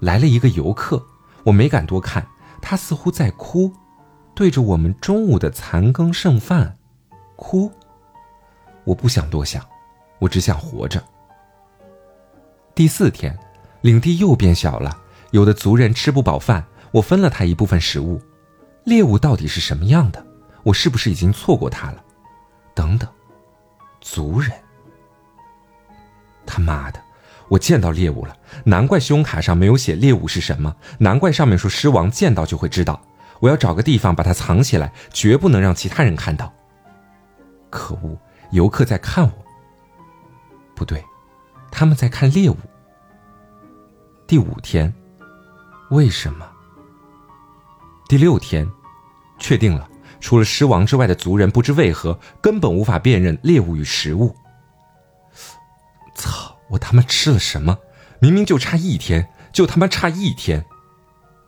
[0.00, 1.06] 来了一个游客，
[1.44, 2.26] 我没敢多看。
[2.62, 3.72] 他似乎在哭，
[4.40, 6.78] 对着我们中午的残羹剩饭，
[7.36, 7.70] 哭。
[8.84, 9.62] 我不想多想，
[10.18, 11.04] 我只想活着。
[12.74, 13.38] 第四天，
[13.82, 14.96] 领地又变小了，
[15.32, 18.18] 有的族人吃不饱饭，我分了他一部分食物。
[18.84, 20.24] 猎物到底是什么样的？
[20.62, 22.02] 我是不是已经错过他了？
[22.74, 23.06] 等等，
[24.00, 24.50] 族人。
[26.46, 26.98] 他妈的！
[27.50, 32.98] 我见到猎物了，难怪胸卡上没有写猎物是什么，难怪上面说狮王见到就会知道。
[33.40, 36.52] 我要找个地方把它藏起来，绝不能让其他人看到。
[37.70, 38.16] 可恶，
[38.52, 39.32] 游客在看我。
[40.74, 41.04] 不对，
[41.70, 42.56] 他们在看猎物。
[44.26, 44.92] 第五天，
[45.90, 46.48] 为什么？
[48.08, 48.70] 第六天，
[49.38, 49.88] 确定了，
[50.20, 54.34] 除了狮王之外的族人不知为何根本无法辨认猎物与食物。
[56.14, 56.56] 操！
[56.68, 57.76] 我他妈吃了什么？
[58.20, 60.64] 明明就差一天，就他妈差一天。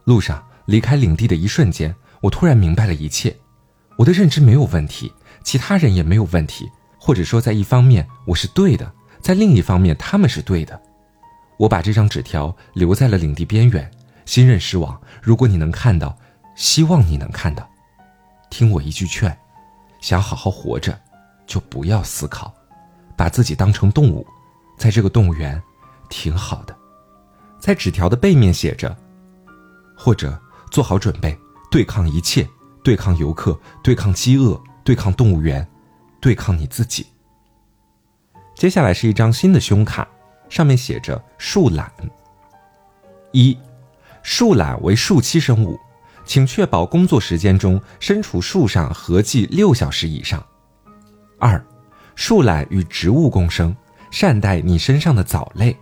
[0.05, 3.37] 路上离开领地的一瞬间，我突然明白了一切。
[3.99, 5.13] 我的认知没有问题，
[5.45, 6.67] 其他人也没有问题，
[6.99, 10.81] 或者说，在一方面我是对的，在另一方面他们是对的。
[11.59, 13.91] 我把这张纸条留在了领地边缘。
[14.25, 16.17] 新任狮王，如果你能看到，
[16.57, 17.69] 希望你能看到。
[18.49, 19.37] 听我一句劝，
[20.01, 20.99] 想好好活着，
[21.47, 22.51] 就不要思考，
[23.15, 24.27] 把自己当成动物。
[24.79, 25.63] 在这个动物园，
[26.09, 26.75] 挺好的。
[27.61, 28.97] 在纸条的背面写着
[29.95, 30.41] ：“或者
[30.73, 31.39] 做好准备，
[31.71, 32.49] 对抗一切，
[32.83, 35.65] 对抗游客，对抗饥饿，对抗动物园，
[36.19, 37.07] 对抗你自己。”
[38.57, 40.09] 接下来是一张新的胸卡，
[40.49, 41.93] 上面写着“树懒”。
[43.33, 43.57] 一，
[44.23, 45.79] 树懒为树栖生物，
[46.25, 50.43] 请确保工作时间中身处树上合计六小时以上。
[51.39, 51.63] 二，
[52.15, 53.77] 树懒与植物共生。
[54.11, 55.75] 善待你身上的藻类。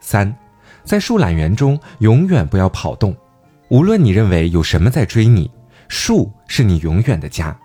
[0.00, 0.36] 三，
[0.82, 3.16] 在树懒园中永远不要跑动，
[3.70, 5.48] 无论你认为有什么在追你，
[5.86, 7.56] 树是你永远的家。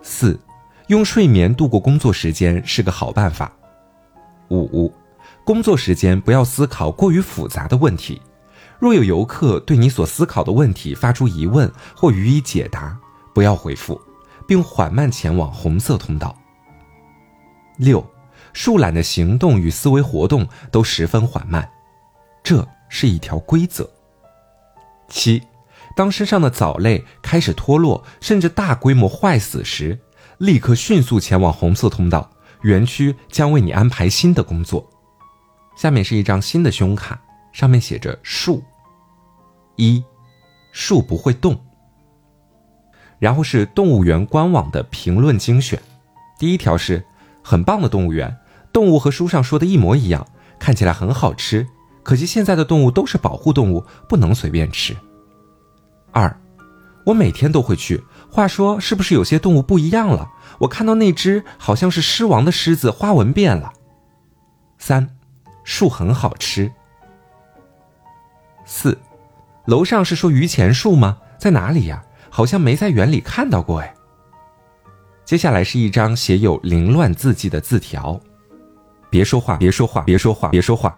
[0.00, 0.38] 四，
[0.86, 3.50] 用睡眠度过工作时间是个好办法。
[4.48, 4.92] 五，
[5.44, 8.22] 工作时间不要思考过于复杂的问题，
[8.78, 12.96] 若有游客对你所思考的问题发出疑问或予以解答，
[13.34, 14.00] 不要回复，
[14.46, 16.32] 并缓慢前往红色通道。
[17.76, 18.06] 六。
[18.52, 21.66] 树懒的行动与思维活动都十分缓慢，
[22.42, 23.88] 这是一条规则。
[25.12, 25.42] 七，
[25.94, 30.00] 当身上的藻类开始脱落，甚至大规模坏死时，
[30.38, 32.30] 立刻迅速前往红色通道，
[32.62, 34.88] 园区将为你安排新的工作。
[35.76, 37.20] 下面是一张新的胸卡，
[37.52, 38.62] 上面写着“树”。
[39.76, 40.02] 一，
[40.72, 41.60] 树不会动。
[43.18, 45.80] 然后是动物园官网的评论精选，
[46.38, 47.04] 第一条是
[47.42, 48.36] 很棒的动物园。
[48.72, 50.26] 动物和书上说的一模一样，
[50.58, 51.68] 看起来很好吃。
[52.02, 54.96] 可惜现在的动物都是保护动物，不能随便吃。
[56.12, 56.34] 二，
[57.06, 58.02] 我每天都会去。
[58.30, 60.30] 话说，是不是有些动物不一样了？
[60.60, 63.72] 我看到那只好像是狮王的狮子，花纹变了。
[64.78, 65.16] 三，
[65.64, 66.70] 树很好吃。
[68.64, 68.96] 四，
[69.66, 71.18] 楼上是说榆钱树吗？
[71.38, 72.04] 在哪里呀？
[72.30, 73.94] 好像没在园里看到过哎。
[75.24, 78.18] 接下来是一张写有凌乱字迹的字条
[79.10, 80.96] ：“别说话，别说话，别说话，别说话。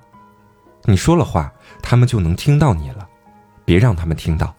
[0.84, 1.52] 你说了话，
[1.82, 3.08] 他们就能听到你了。
[3.64, 4.54] 别让他们听到，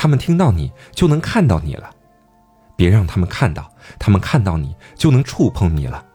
[0.00, 1.90] 他们听到你就能看到你了。
[2.76, 3.68] 别让他们看到，
[3.98, 6.06] 他们看到你就能触碰你了。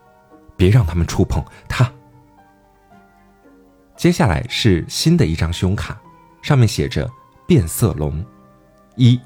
[0.55, 1.91] 别让他们触碰他。”
[3.97, 6.01] 接下来是新的一张胸卡，
[6.41, 7.09] 上面写着
[7.45, 8.25] “变色龙”。
[8.95, 9.19] 一，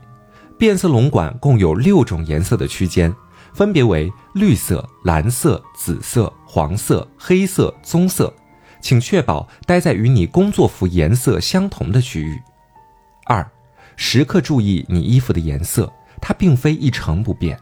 [0.58, 3.14] 变色龙管共有六种颜色的区间，
[3.54, 8.34] 分别为绿色、蓝色、紫色、黄色、黑色、棕色，
[8.82, 12.42] 请确保待在与你工作服颜色相同的区域。
[13.26, 13.48] 二，
[13.98, 15.92] 时刻注意你衣服的颜色，
[16.22, 17.60] 它并非一成不变。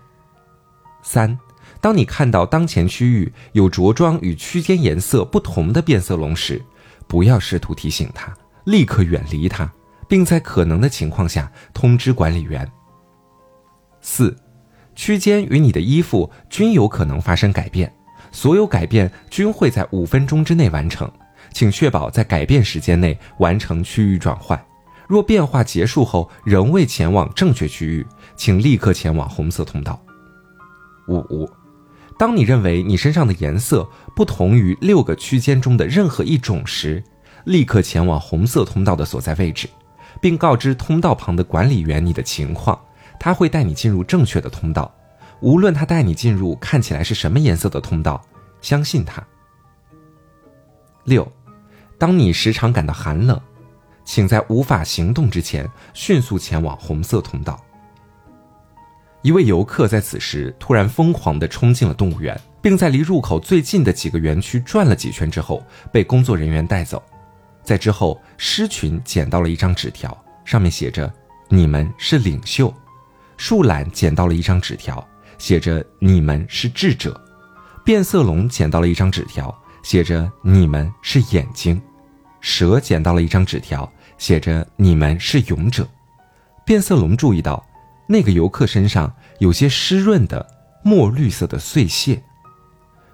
[1.01, 1.35] 三，
[1.79, 6.61] 当你看到当前区域有着装与区间颜色不同的变色龙时，
[7.07, 8.33] 不要试图提醒他，
[8.65, 9.71] 立刻远离他，
[10.09, 12.69] 并在可能的情况下通知管理员。
[14.01, 14.35] 四，
[14.93, 17.91] 区间与你的衣服均有可能发生改变，
[18.31, 21.09] 所有改变均会在五分钟之内完成，
[21.53, 24.59] 请确保在改变时间内完成区域转换。
[25.07, 29.99] 若变化结束后仍未前往正确区域，请立刻前往红色通道。
[31.07, 31.49] 五。
[32.17, 33.85] 当你认为你身上的颜色
[34.15, 37.03] 不同于六个区间中的任何一种时，
[37.43, 39.67] 立刻前往红色通道的所在位置，
[40.21, 42.79] 并告知通道旁的管理员你的情况，
[43.19, 44.89] 他会带你进入正确的通道。
[45.41, 48.21] 无论他带你进入看起来是什么颜色的通道，
[48.61, 49.21] 相信他。
[51.03, 51.29] 六，
[51.97, 53.39] 当你时常感到寒冷，
[54.05, 57.59] 请在无法行动之前迅速前往红色通道。
[59.21, 67.01] 一位游客在此时突然疯狂地冲进了动物园，并在离入口最近的几个园区转了几圈之后，被工作人员带走。
[67.63, 71.11] 在之后，狮群捡到了一张纸条，上面写着
[71.49, 72.69] “你们是领袖”；
[73.35, 75.03] 树懒捡到了一张纸条，
[75.39, 77.11] 写着“你们是智者”；
[77.83, 79.51] 变色龙捡到了一张纸条，
[79.81, 81.75] 写着“你们是眼睛”；
[82.45, 85.87] 蛇捡到了一张纸条，写着“你们是勇者”。
[86.63, 87.65] 变色龙注意到。
[88.07, 90.47] 那个游客身上有些湿润的
[90.83, 92.21] 墨绿色的碎屑，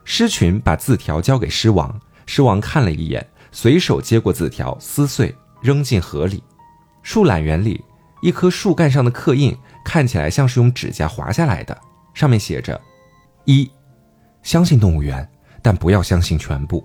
[0.04, 6.44] 狮群把字条交给狮王，狮王看了一眼，随手接过字条，撕碎扔进河里。
[7.04, 7.82] 树懒园里
[8.22, 11.80] 一棵树干上的刻印看起来像是用指甲划下来的，
[12.14, 12.80] 上面写着：
[13.46, 13.72] 一，
[14.44, 15.26] 相信动物园，
[15.62, 16.84] 但不要相信全部；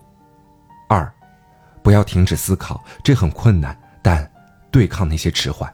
[1.86, 4.28] 不要停止思考，这很困难，但
[4.72, 5.70] 对抗那些迟缓；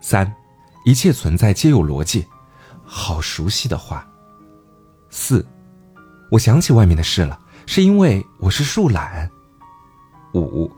[0.00, 0.34] 三。
[0.86, 2.26] 一切存在皆有逻辑，
[2.82, 4.08] 好熟悉的话。
[5.10, 5.46] 四，
[6.30, 9.30] 我想起外面的事了，是因为我是树懒。
[10.32, 10.72] 五，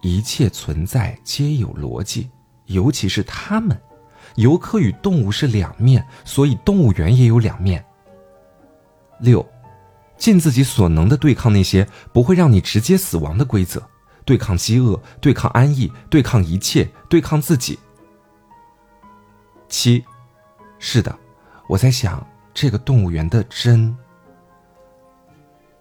[0.00, 2.30] 一切存在皆有逻辑，
[2.66, 3.76] 尤其是他们。
[4.36, 7.84] 游客与动物是两面，所以动物园也有两面。
[9.18, 9.44] 六，
[10.16, 13.82] 尽自己所能的对抗那些不会让你直接死亡的规则，
[14.24, 17.78] 对抗饥饿，对抗安逸，对抗一切，对抗自己。
[19.68, 20.04] 七，
[20.78, 21.16] 是的，
[21.68, 23.96] 我在想这个动物园的针。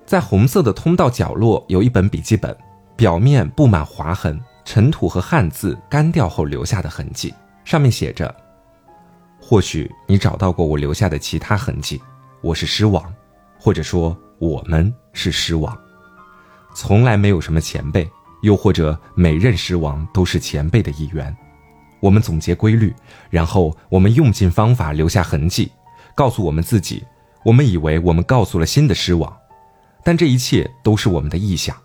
[0.06, 2.56] 在红色的通道角落有一本笔记本，
[2.96, 7.34] 表面布满划痕、尘土和汗渍干掉后留下的痕迹，
[7.64, 8.34] 上面写着
[9.42, 12.02] ：“或许你找到过我留下的其他痕迹。
[12.42, 13.12] 我是狮王，
[13.60, 15.78] 或者说我们是狮王。
[16.74, 18.10] 从来没有什么前辈，
[18.42, 21.36] 又或者每任狮王都是前辈的一员。”
[22.02, 22.94] 我们总结规律，
[23.32, 25.72] 然后我们用尽方法留下痕迹，
[26.14, 27.04] 告诉我们自己，
[27.44, 29.36] 我们以为我们告诉了新的狮王，
[30.04, 31.76] 但这一切都是我们的臆想。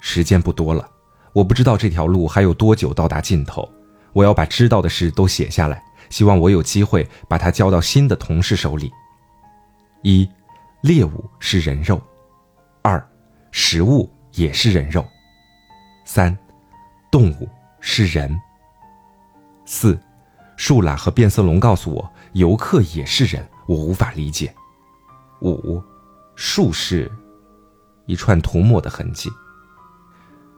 [0.00, 0.88] 时间不多了，
[1.32, 3.68] 我不知道这条路还有多久到达尽头。
[4.12, 8.90] 我要把知道的事都写下来，希望我有机会把它交到新的同事手里。
[10.02, 10.28] 一，
[10.86, 12.00] 猎物是人肉；
[12.80, 13.04] 二，
[13.50, 15.02] 食物也是人肉；
[16.04, 16.38] 三，
[17.10, 17.48] 动物
[17.80, 18.40] 是人。
[19.64, 19.98] 四，
[20.56, 24.54] 树懒和变色龙告诉我，游客也是人，我无法理解。
[25.40, 25.82] 五，
[26.36, 27.10] 树是，
[28.06, 29.28] 一串涂抹的痕迹。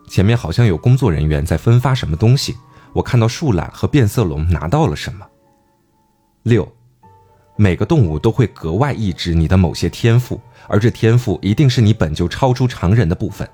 [0.09, 2.55] 前面好像有工作人员在分发什么东西，
[2.93, 5.27] 我看到树懒和变色龙拿到了什么。
[6.43, 6.71] 六，
[7.61, 13.47] 每个动物都会格外抑制你的某些天赋，而这天赋一定是你本就超出常人的部分。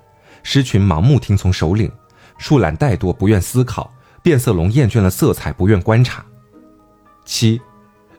[0.43, 1.91] 狮群盲目听从首领，
[2.37, 3.91] 树懒怠惰不愿思考。
[4.23, 6.25] 变色龙厌倦了色彩，不愿观察。
[7.25, 7.59] 七，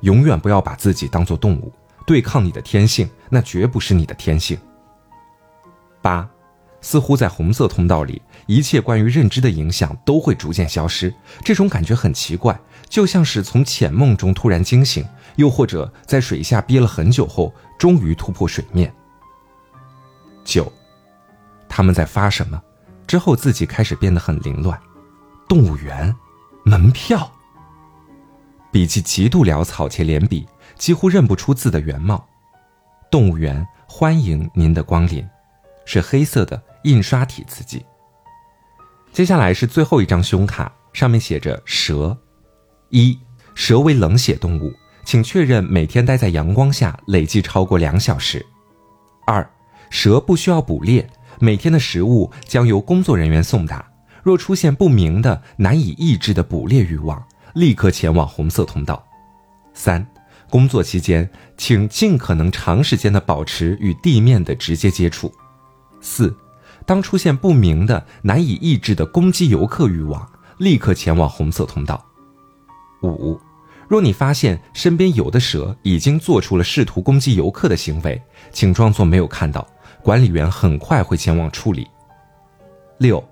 [0.01, 1.71] 永远不要把自己当做动物，
[2.05, 4.57] 对抗你的天性，那绝不是你的天性。
[6.01, 6.27] 八，
[6.81, 11.13] 似乎在红色通道里，一切关于认知的影响都会逐渐消失。
[11.43, 15.03] 这种感觉很奇怪，就像是从浅梦中突然惊醒，
[15.35, 18.93] 又或者在水下憋了很久后，终于突破水面。
[20.43, 20.71] 九，
[21.67, 22.61] 他们在发什么？
[23.07, 24.79] 之后自己开始变得很凌乱。
[25.47, 26.15] 动物园，
[26.63, 27.31] 门票。
[28.71, 32.27] 笔记极度潦草且连笔，几乎认不出字的原貌。
[33.11, 35.25] 动物园欢迎您的光临，
[35.85, 37.85] 是黑色的印刷体字迹。
[39.13, 42.17] 接下来是最后一张胸卡，上面写着蛇。
[42.89, 43.17] 一，
[43.53, 44.73] 蛇为冷血动物，
[45.05, 48.43] 请确认每天待在阳光下累计超过两小时。
[49.25, 49.47] 二，
[49.89, 51.07] 蛇不需要捕猎，
[51.39, 53.85] 每天的食物将由工作人员送达。
[54.23, 59.05] 若出现不明的、难以抑制的捕猎欲望，立刻前往红色通道。
[59.75, 60.05] 三，
[60.49, 65.31] 工作期间，请尽可能长时间的保持与地面的直接接触。
[66.01, 66.35] 四，
[66.87, 70.27] 当出现不明的、难以抑制的攻击游客欲望，
[70.57, 72.03] 立刻前往红色通道。
[73.03, 73.39] 五，
[73.87, 78.21] 若你发现身边有的蛇已经做出了试图攻击游客的行为，
[78.51, 79.67] 请装作没有看到，
[80.01, 81.87] 管理员很快会前往处理。
[82.97, 83.23] 六。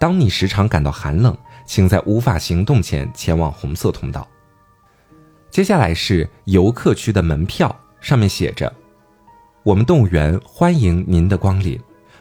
[0.00, 1.36] 当你时常感到寒冷，
[1.66, 4.24] 请在无法行动前前往红色通道。
[5.50, 8.72] 接下来是游客区的门票，上面写着
[9.64, 11.76] ：“我们动物园欢迎您的光临。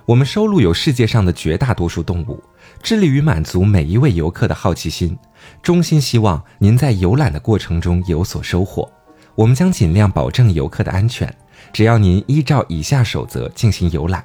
[0.07, 2.41] 我们收录有世界上的绝大多数动物，
[2.81, 5.15] 致力于满足每一位游客的好奇心。
[5.61, 8.89] 衷心希望您在游览的过程中有所收获。
[9.35, 11.31] 我们将尽量保证游客的安全，
[11.71, 14.23] 只要您依照以下守则进行游览。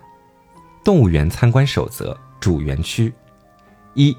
[0.85, 3.13] 动物园参观守则：主园区。”
[3.95, 4.17] 一，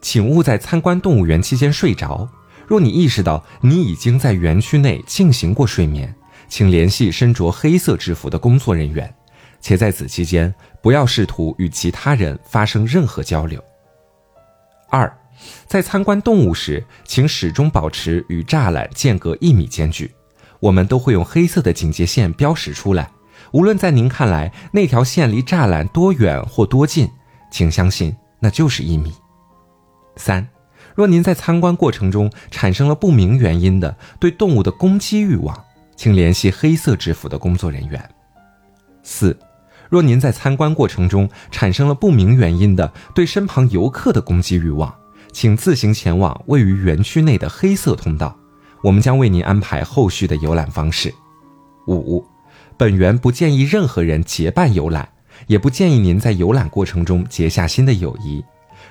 [0.00, 2.28] 请勿在参观动物园期间睡着。
[2.66, 6.14] 若你意识到你已经在园区内进行过睡眠，
[6.48, 9.12] 请联系身着黑色制服的工作人员，
[9.60, 13.62] 且在此期间不要试图与其他人发生任何交流。
[14.90, 15.10] 二，
[15.66, 20.10] 在参观动物时，请始终保持与栅栏间隔一米间距。
[20.60, 23.10] 我们都会用黑色的警戒线标识出来。
[23.52, 27.08] 无论在您看来那条线离栅栏多远或多近，
[27.50, 28.16] 请相信。
[28.38, 29.14] 那就是一米。
[30.16, 30.46] 三，
[30.94, 35.64] 若您在参观过程中产生了不明原因的对动物的攻击欲望，
[35.96, 38.10] 请联系黑色制服的工作人员。
[39.02, 39.38] 四，
[39.88, 44.94] 若您在参观过程中产生了不明原因的对身旁游客的攻击欲望，
[45.36, 48.34] 请自行前往位于园区内的黑色通道，
[48.82, 51.12] 我们将为您安排后续的游览方式。
[51.86, 52.24] 五，
[52.78, 55.06] 本园不建议任何人结伴游览。
[55.46, 58.42] 也不建议您在游览过程中结下新的友谊，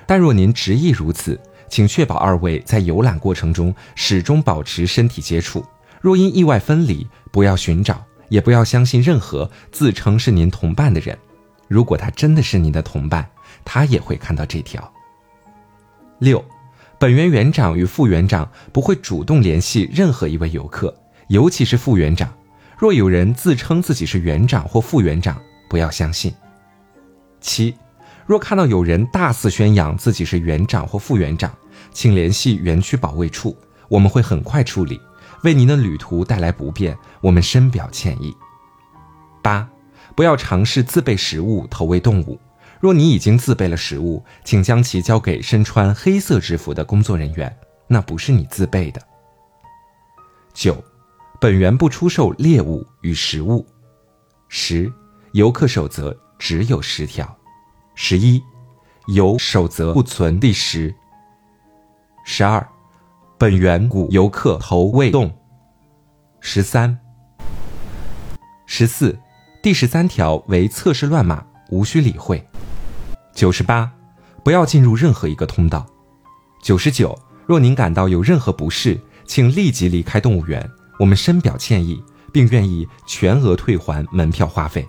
[0.06, 1.36] 但若您执意如此，
[1.68, 5.64] 请确保二位在游览过程中始终保持身体接触。
[6.00, 11.18] 若因意外分离，不要寻找，也不要相信任何自称是您同伴的人。
[11.66, 13.28] 如果他真的是您的同伴，
[13.64, 14.92] 他也会看到这条。
[16.18, 16.42] 六，
[16.98, 20.94] 本园园长与副园长不会主动联系任何一位游客，
[21.28, 22.32] 尤其是副园长。
[22.78, 26.32] 若有人自称自己是园长或副园长，不要相信。
[27.40, 27.74] 七，
[28.26, 31.52] 若看到有人大肆宣扬自己是园长或副园长，
[31.92, 33.56] 请联系园区保卫处，
[33.88, 35.00] 我们会很快处理。
[35.42, 38.34] 为您的旅途带来不便，我们深表歉意。
[39.42, 39.68] 八，
[40.14, 42.40] 不要尝试自备食物投喂动物。
[42.80, 47.56] 若你已经自备了食物，请将其交给身穿黑色制服的工作人员，
[47.86, 49.00] 那不是你自备的。
[50.52, 50.82] 九，
[51.40, 53.66] 本园不出售猎物与食物。
[54.48, 54.92] 十。
[55.32, 57.36] 游客守则只有十条，
[57.94, 58.42] 十一，
[59.08, 60.94] 游守则不存第十。
[62.24, 62.66] 十二，
[63.36, 65.30] 本园古游客头未动。
[66.40, 66.98] 十三，
[68.64, 69.18] 十四，
[69.62, 72.42] 第十三条为测试乱码，无需理会。
[73.36, 73.92] 九十八，
[74.42, 75.86] 不要进入任何一个通道。
[76.62, 80.66] 九十九，若您感到有任何不适，请立即离开动物园，
[80.98, 84.86] 我们深表歉意，并愿意全额退还门票花费。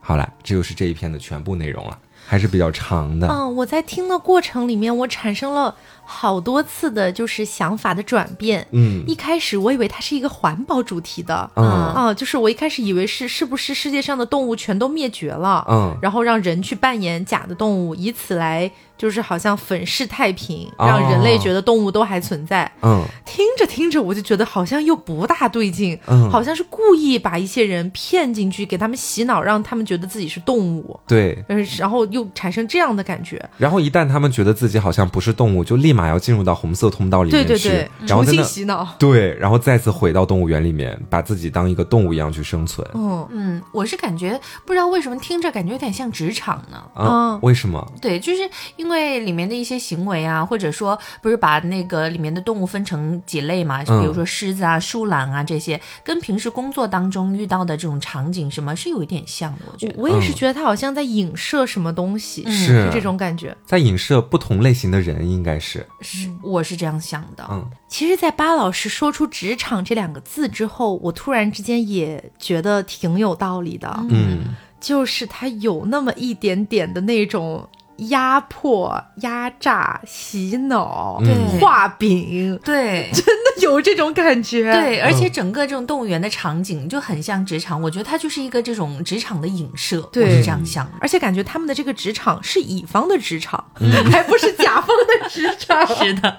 [0.00, 1.98] 好了，这就是这一篇的全部内容了，
[2.30, 3.26] 还是比较长的。
[3.26, 5.74] 嗯，我在听的过程里面，我产生了
[6.04, 8.64] 好多次的，就是想法的转变。
[8.70, 11.66] 嗯，一开始我以为它是一个环保主题的，嗯。
[11.66, 18.70] 啊，就是我一开始以为是是不是世界上的动物全都灭绝了，嗯，然后让人去扮演假的动物，以此来
[19.00, 22.70] 就是好像粉饰太平，哦让人类觉得动物都还存在。
[22.82, 31.42] 嗯听着听着，我就觉得好像又不大对劲，嗯，好像是故意把一些人骗进去，给他们洗脑，让他们觉得自己是动物，对。
[31.48, 33.42] 嗯，然后又产生这样的感觉。
[33.56, 38.86] 然后一旦他们觉得自己好像不是动物，就立马要进入到红色通道里面去，对对对，重新洗脑。
[38.98, 42.86] 对，然后再次回到动物园里面，把自己当一个动物一样去生存。
[42.94, 46.76] 嗯嗯，我是感觉不知道为什么听着感觉有点像职场呢。
[46.94, 47.80] 啊，嗯为什么？
[48.02, 59.94] 对，就是因为里面的一些行为啊，或者说不是把那个里面的动物分成几类嘛，就比如说狮子啊、树懒啊这些，跟平时工作当中遇到的这种场景什么是有一点像的，我觉得。
[59.96, 62.52] 我也是觉得他好像在影射什么东西，嗯。
[62.52, 62.90] 是。
[62.92, 63.56] 这种感觉。
[63.64, 67.46] 在影射不同类型的人，应该是，是，我是这样想的。
[67.50, 67.64] 嗯。
[67.88, 74.54] 其实，在巴老师说出“职场”这两个字之后，我突然之间也觉得挺有道理的，嗯。
[74.80, 77.68] 就是他有那么一点点的那种
[78.08, 81.20] 压迫、压榨、洗脑、
[81.60, 83.10] 画饼，对。
[83.14, 84.72] 真的有这种感觉。
[84.72, 90.24] 对，而且整个这种动物园的场景就很像职场，我觉得它就是一个这种职场的影射，对。
[90.24, 90.92] 我是这样想的。
[91.00, 93.62] 而且感觉他们的这个职场是乙方的职场，
[94.10, 95.86] 还不是甲方的职场。
[95.96, 96.36] 是的，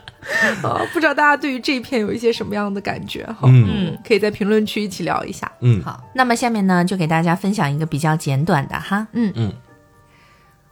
[0.64, 3.42] 呃，不知道大家对于这一片有一些什么样的感觉哈？
[3.46, 3.68] 嗯。
[3.70, 5.52] 嗯，可以在评论区一起聊一下。
[5.62, 5.82] 嗯。
[5.84, 9.08] 好，那么下面呢，就给大家分享一个比较简短的哈。
[9.14, 9.32] 嗯。
[9.36, 9.54] 嗯，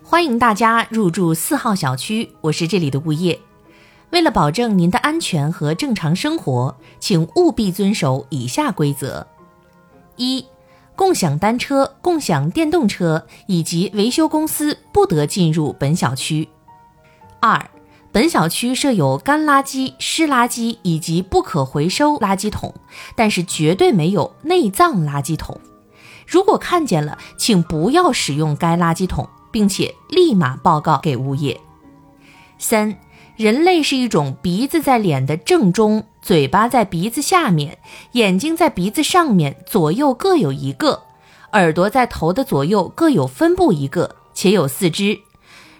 [0.09, 3.39] 欢迎大家入住四号小区，我是这里的物业。
[4.09, 9.27] 为了保证您的安全和正常生活，请务必遵守以下规则：
[10.15, 10.43] 一、
[10.95, 16.47] 共享单车、共享电动车以及维修公司不得进入本小区；
[17.39, 17.69] 二、
[18.11, 22.73] 本小区设有干垃圾、湿垃圾以及不可回收垃圾桶，
[23.15, 25.61] 但是绝对没有内脏垃圾桶。
[26.25, 31.59] 如果看见了，请不要使用该垃圾桶，并且立马报告给物业。
[32.57, 32.97] 三、
[33.35, 37.77] 人类是一种鼻子在脸的正中，嘴巴在鼻子下面，
[38.11, 41.03] 眼睛在鼻子上面，左右各有一个，
[41.53, 45.19] 耳朵在头的左右各有分布一个，且有四肢。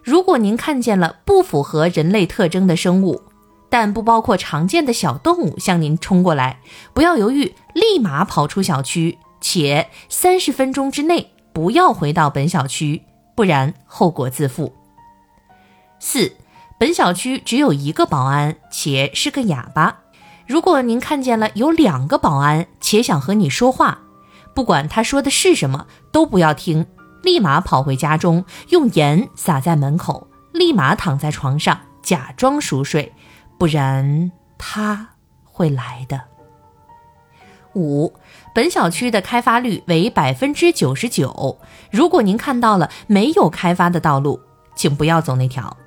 [0.01, 3.21] 如果您看见了不符合人类特征的生物，
[3.69, 6.61] 但不包括常见的小动物向您冲过来，
[6.93, 13.03] 不要犹豫，立马跑出小区，且三十分钟之内不要回到本小区，
[13.39, 14.73] 不然后果自负。
[15.97, 16.35] 四，
[16.77, 19.99] 本小区只有一个保安，且是个哑巴。
[20.45, 23.99] 如果您看见了有两个保安，且想和你说话，
[24.53, 26.85] 不管他说的是什么，都不要听，
[27.23, 33.13] 立马跑回家中，用盐撒在门口，立马躺在床上，假装熟睡，
[33.57, 35.11] 不然他
[35.45, 36.19] 会来的。
[37.75, 38.13] 五，
[38.53, 41.57] 本小区的开发率为百分之九十九。
[41.91, 44.39] 如果您看到了没有开发的道路，
[44.75, 45.77] 请不要走那条。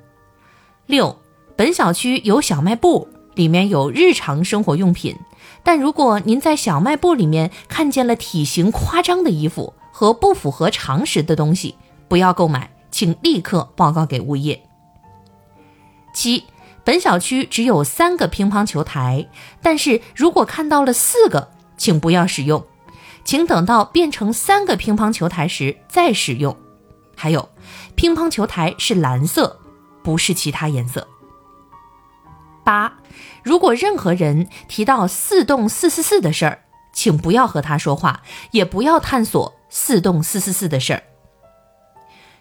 [0.85, 1.17] 六，
[1.55, 5.15] 本小区有小卖部，里面有日常生活用品。
[5.63, 11.75] 但如果您在小卖部里面看见了体型夸张的衣服和不符合常识的东西，
[12.07, 14.61] 不要购买，请立刻报告给物业。
[16.13, 16.43] 七，
[16.83, 19.27] 本小区只有三个乒乓球台，
[19.61, 21.49] 但是如果看到了四个，
[21.83, 22.65] 请不要使用，
[23.25, 26.55] 请等到变成三个乒乓球台时再使用。
[27.13, 27.49] 还有，
[27.95, 29.59] 乒乓球台是蓝色，
[30.01, 31.05] 不是其他颜色。
[32.63, 32.93] 八，
[33.43, 36.59] 如果任何人提到四栋四四四的事儿，
[36.93, 38.21] 请不要和他说话，
[38.51, 41.03] 也不要探索四栋四四四的事儿。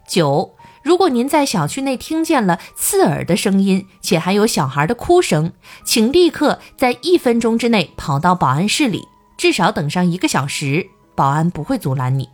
[0.06, 5.52] 九，如果您在小区内听见了刺耳的声音，且还有小孩的哭声，
[5.84, 12.28] 请立刻在一分钟之内跑到保安室里，至少等上一个小时，保安不会阻拦你。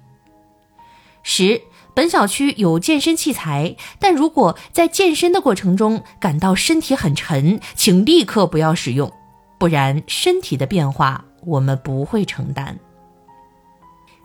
[1.23, 1.63] 十，
[1.95, 9.13] 本小区有健身器材，但如果在健身的过程中感到身体很沉，请立刻不要使用，
[9.59, 12.79] 不然身体的变化我们不会承担。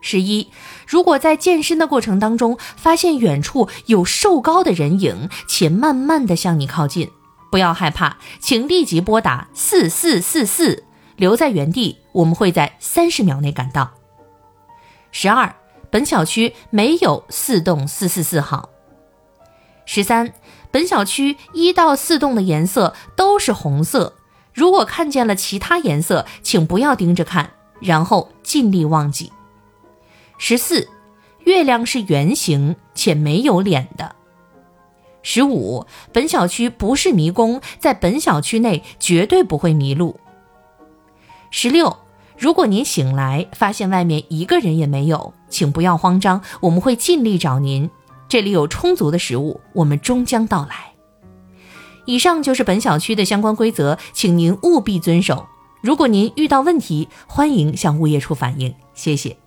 [0.02, 0.50] 十一，
[0.86, 7.10] 如果在健身的过程当中发现远处有瘦高的人影，且慢慢的向你靠近，
[7.50, 10.84] 不要害怕，请立即拨打四四四四，
[11.16, 13.92] 留在原地，我们会在三十秒内赶到。
[15.12, 15.56] 十二，
[15.92, 18.70] 本小区没有四栋四四四号。
[19.86, 20.34] 十三，
[20.72, 24.16] 本小区一到四栋的颜色都是红色，
[24.54, 27.52] 如果看见了其他颜色，请不要盯着看，
[27.82, 29.34] 然后尽力忘记。
[30.38, 30.90] 十四，
[31.40, 34.16] 月亮是圆形且没有脸的。
[35.22, 40.20] 十五，本小区不是迷宫，在本小区内绝对不会迷路。
[41.52, 41.98] 十六，
[42.44, 47.90] 如果您醒来发现外面一个人也没有，请不要慌张，我们会尽力找您。
[48.28, 50.92] 这里有充足的食物，我们终将到来。
[52.04, 55.48] 以上就是本小区的相关规则，请您务必遵守。
[55.82, 58.76] 如果您遇到问题，欢迎向物业处反映。
[58.94, 59.38] 谢谢。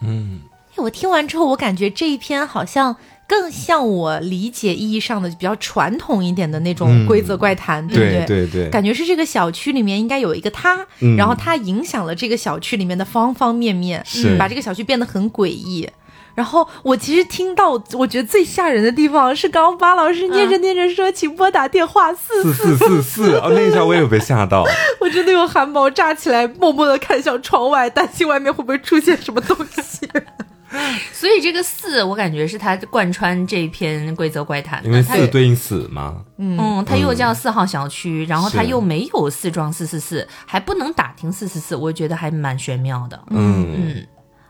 [0.00, 0.42] 嗯，
[0.76, 2.94] 哎我听完之后，我感觉这一篇好像
[3.26, 15.88] 更像我理解意义上的比较传统一点的那种嗯规则怪谈，对不对对对，感觉是这个小区里面应该有一个他，嗯然后他影响了这个小区里面的方方面面，是把这个小区变得很诡异。
[16.36, 24.62] 然后我其实听到，我觉得最吓人的地方是刚刚巴老师念着念着说，请拨打电话四四四四四， 哦，那一下我也有被吓到。
[25.00, 30.06] 我真的有汗毛炸起来，默默的看向窗外，担心外面会不会出现什么东西。
[31.12, 43.20] 所以这个四，我感觉是他贯穿这篇规则怪谈的，因为它四对应死嘛，嗯，他又叫四号小区，然后他又没有四幢四四四，还不能打听四四四，我觉得还蛮玄妙的。
[43.30, 43.74] 嗯。
[43.76, 44.06] 嗯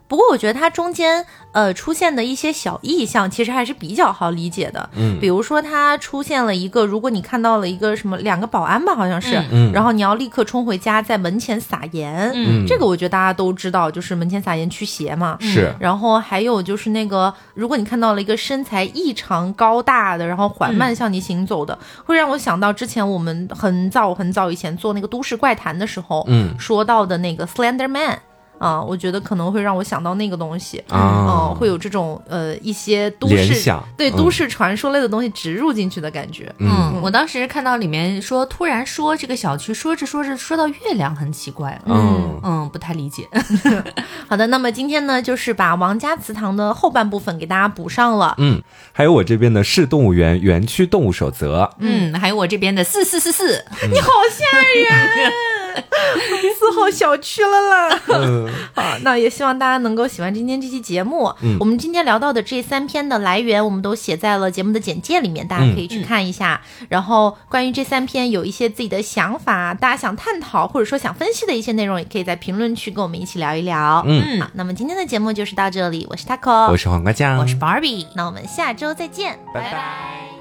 [0.08, 4.88] 不过我觉得它中间呃出现的一些小意象，其实还是比较好理解的。
[4.94, 12.30] 嗯比如说它出现了一个，如果你看到了一个什么两个保安吧，好像是，嗯然后你要立刻冲回家，在门前撒盐。
[12.34, 15.36] 嗯这个我觉得大家都知道，就是门前撒盐驱邪嘛。
[15.40, 28.20] 是然后还有就是那个，如果你看到了一个身材异常高大的，然后缓慢向你行走的，会让我想到之前我们很早很早以前做那个都市怪谈的时候，嗯说到的那个 Slender Man。
[28.58, 36.52] 啊，我觉得可能会让我想到那个东西，啊嗯，会有这种呃一些都市对都市传说类的东西植入进去的感觉。
[36.58, 41.80] 嗯，我当时看到里面说，突然说这个小区说着说着说到月亮，很奇怪。
[41.86, 43.28] 嗯嗯，不太理解。
[44.28, 48.34] 好的，那么今天呢，就是把王家祠堂的后半部分给大家补上了。
[48.38, 55.32] 嗯，还有我这边的市动物园园区动物守则，嗯，还有我这边的四四四四， 你好吓人，
[56.58, 58.00] 四号小区了啦。
[58.08, 61.32] 嗯好， 那也希望大家能够喜欢今天这期节目。
[61.42, 66.60] 嗯我们今天聊到的这三篇的来源，我们都写在了节目的简介里面，大家可以去看一下。
[66.88, 74.02] 然后关于这三篇有一些自己的想法，大家想探讨或者说想分析的一些内容，也可以在评论区跟我们一起聊一聊。
[74.06, 78.06] 嗯好，那么今天的节目就是到这里，我是 Taco，我是黄瓜酱，我是 Barbie。
[78.14, 80.35] 那我们下周再见，拜拜拜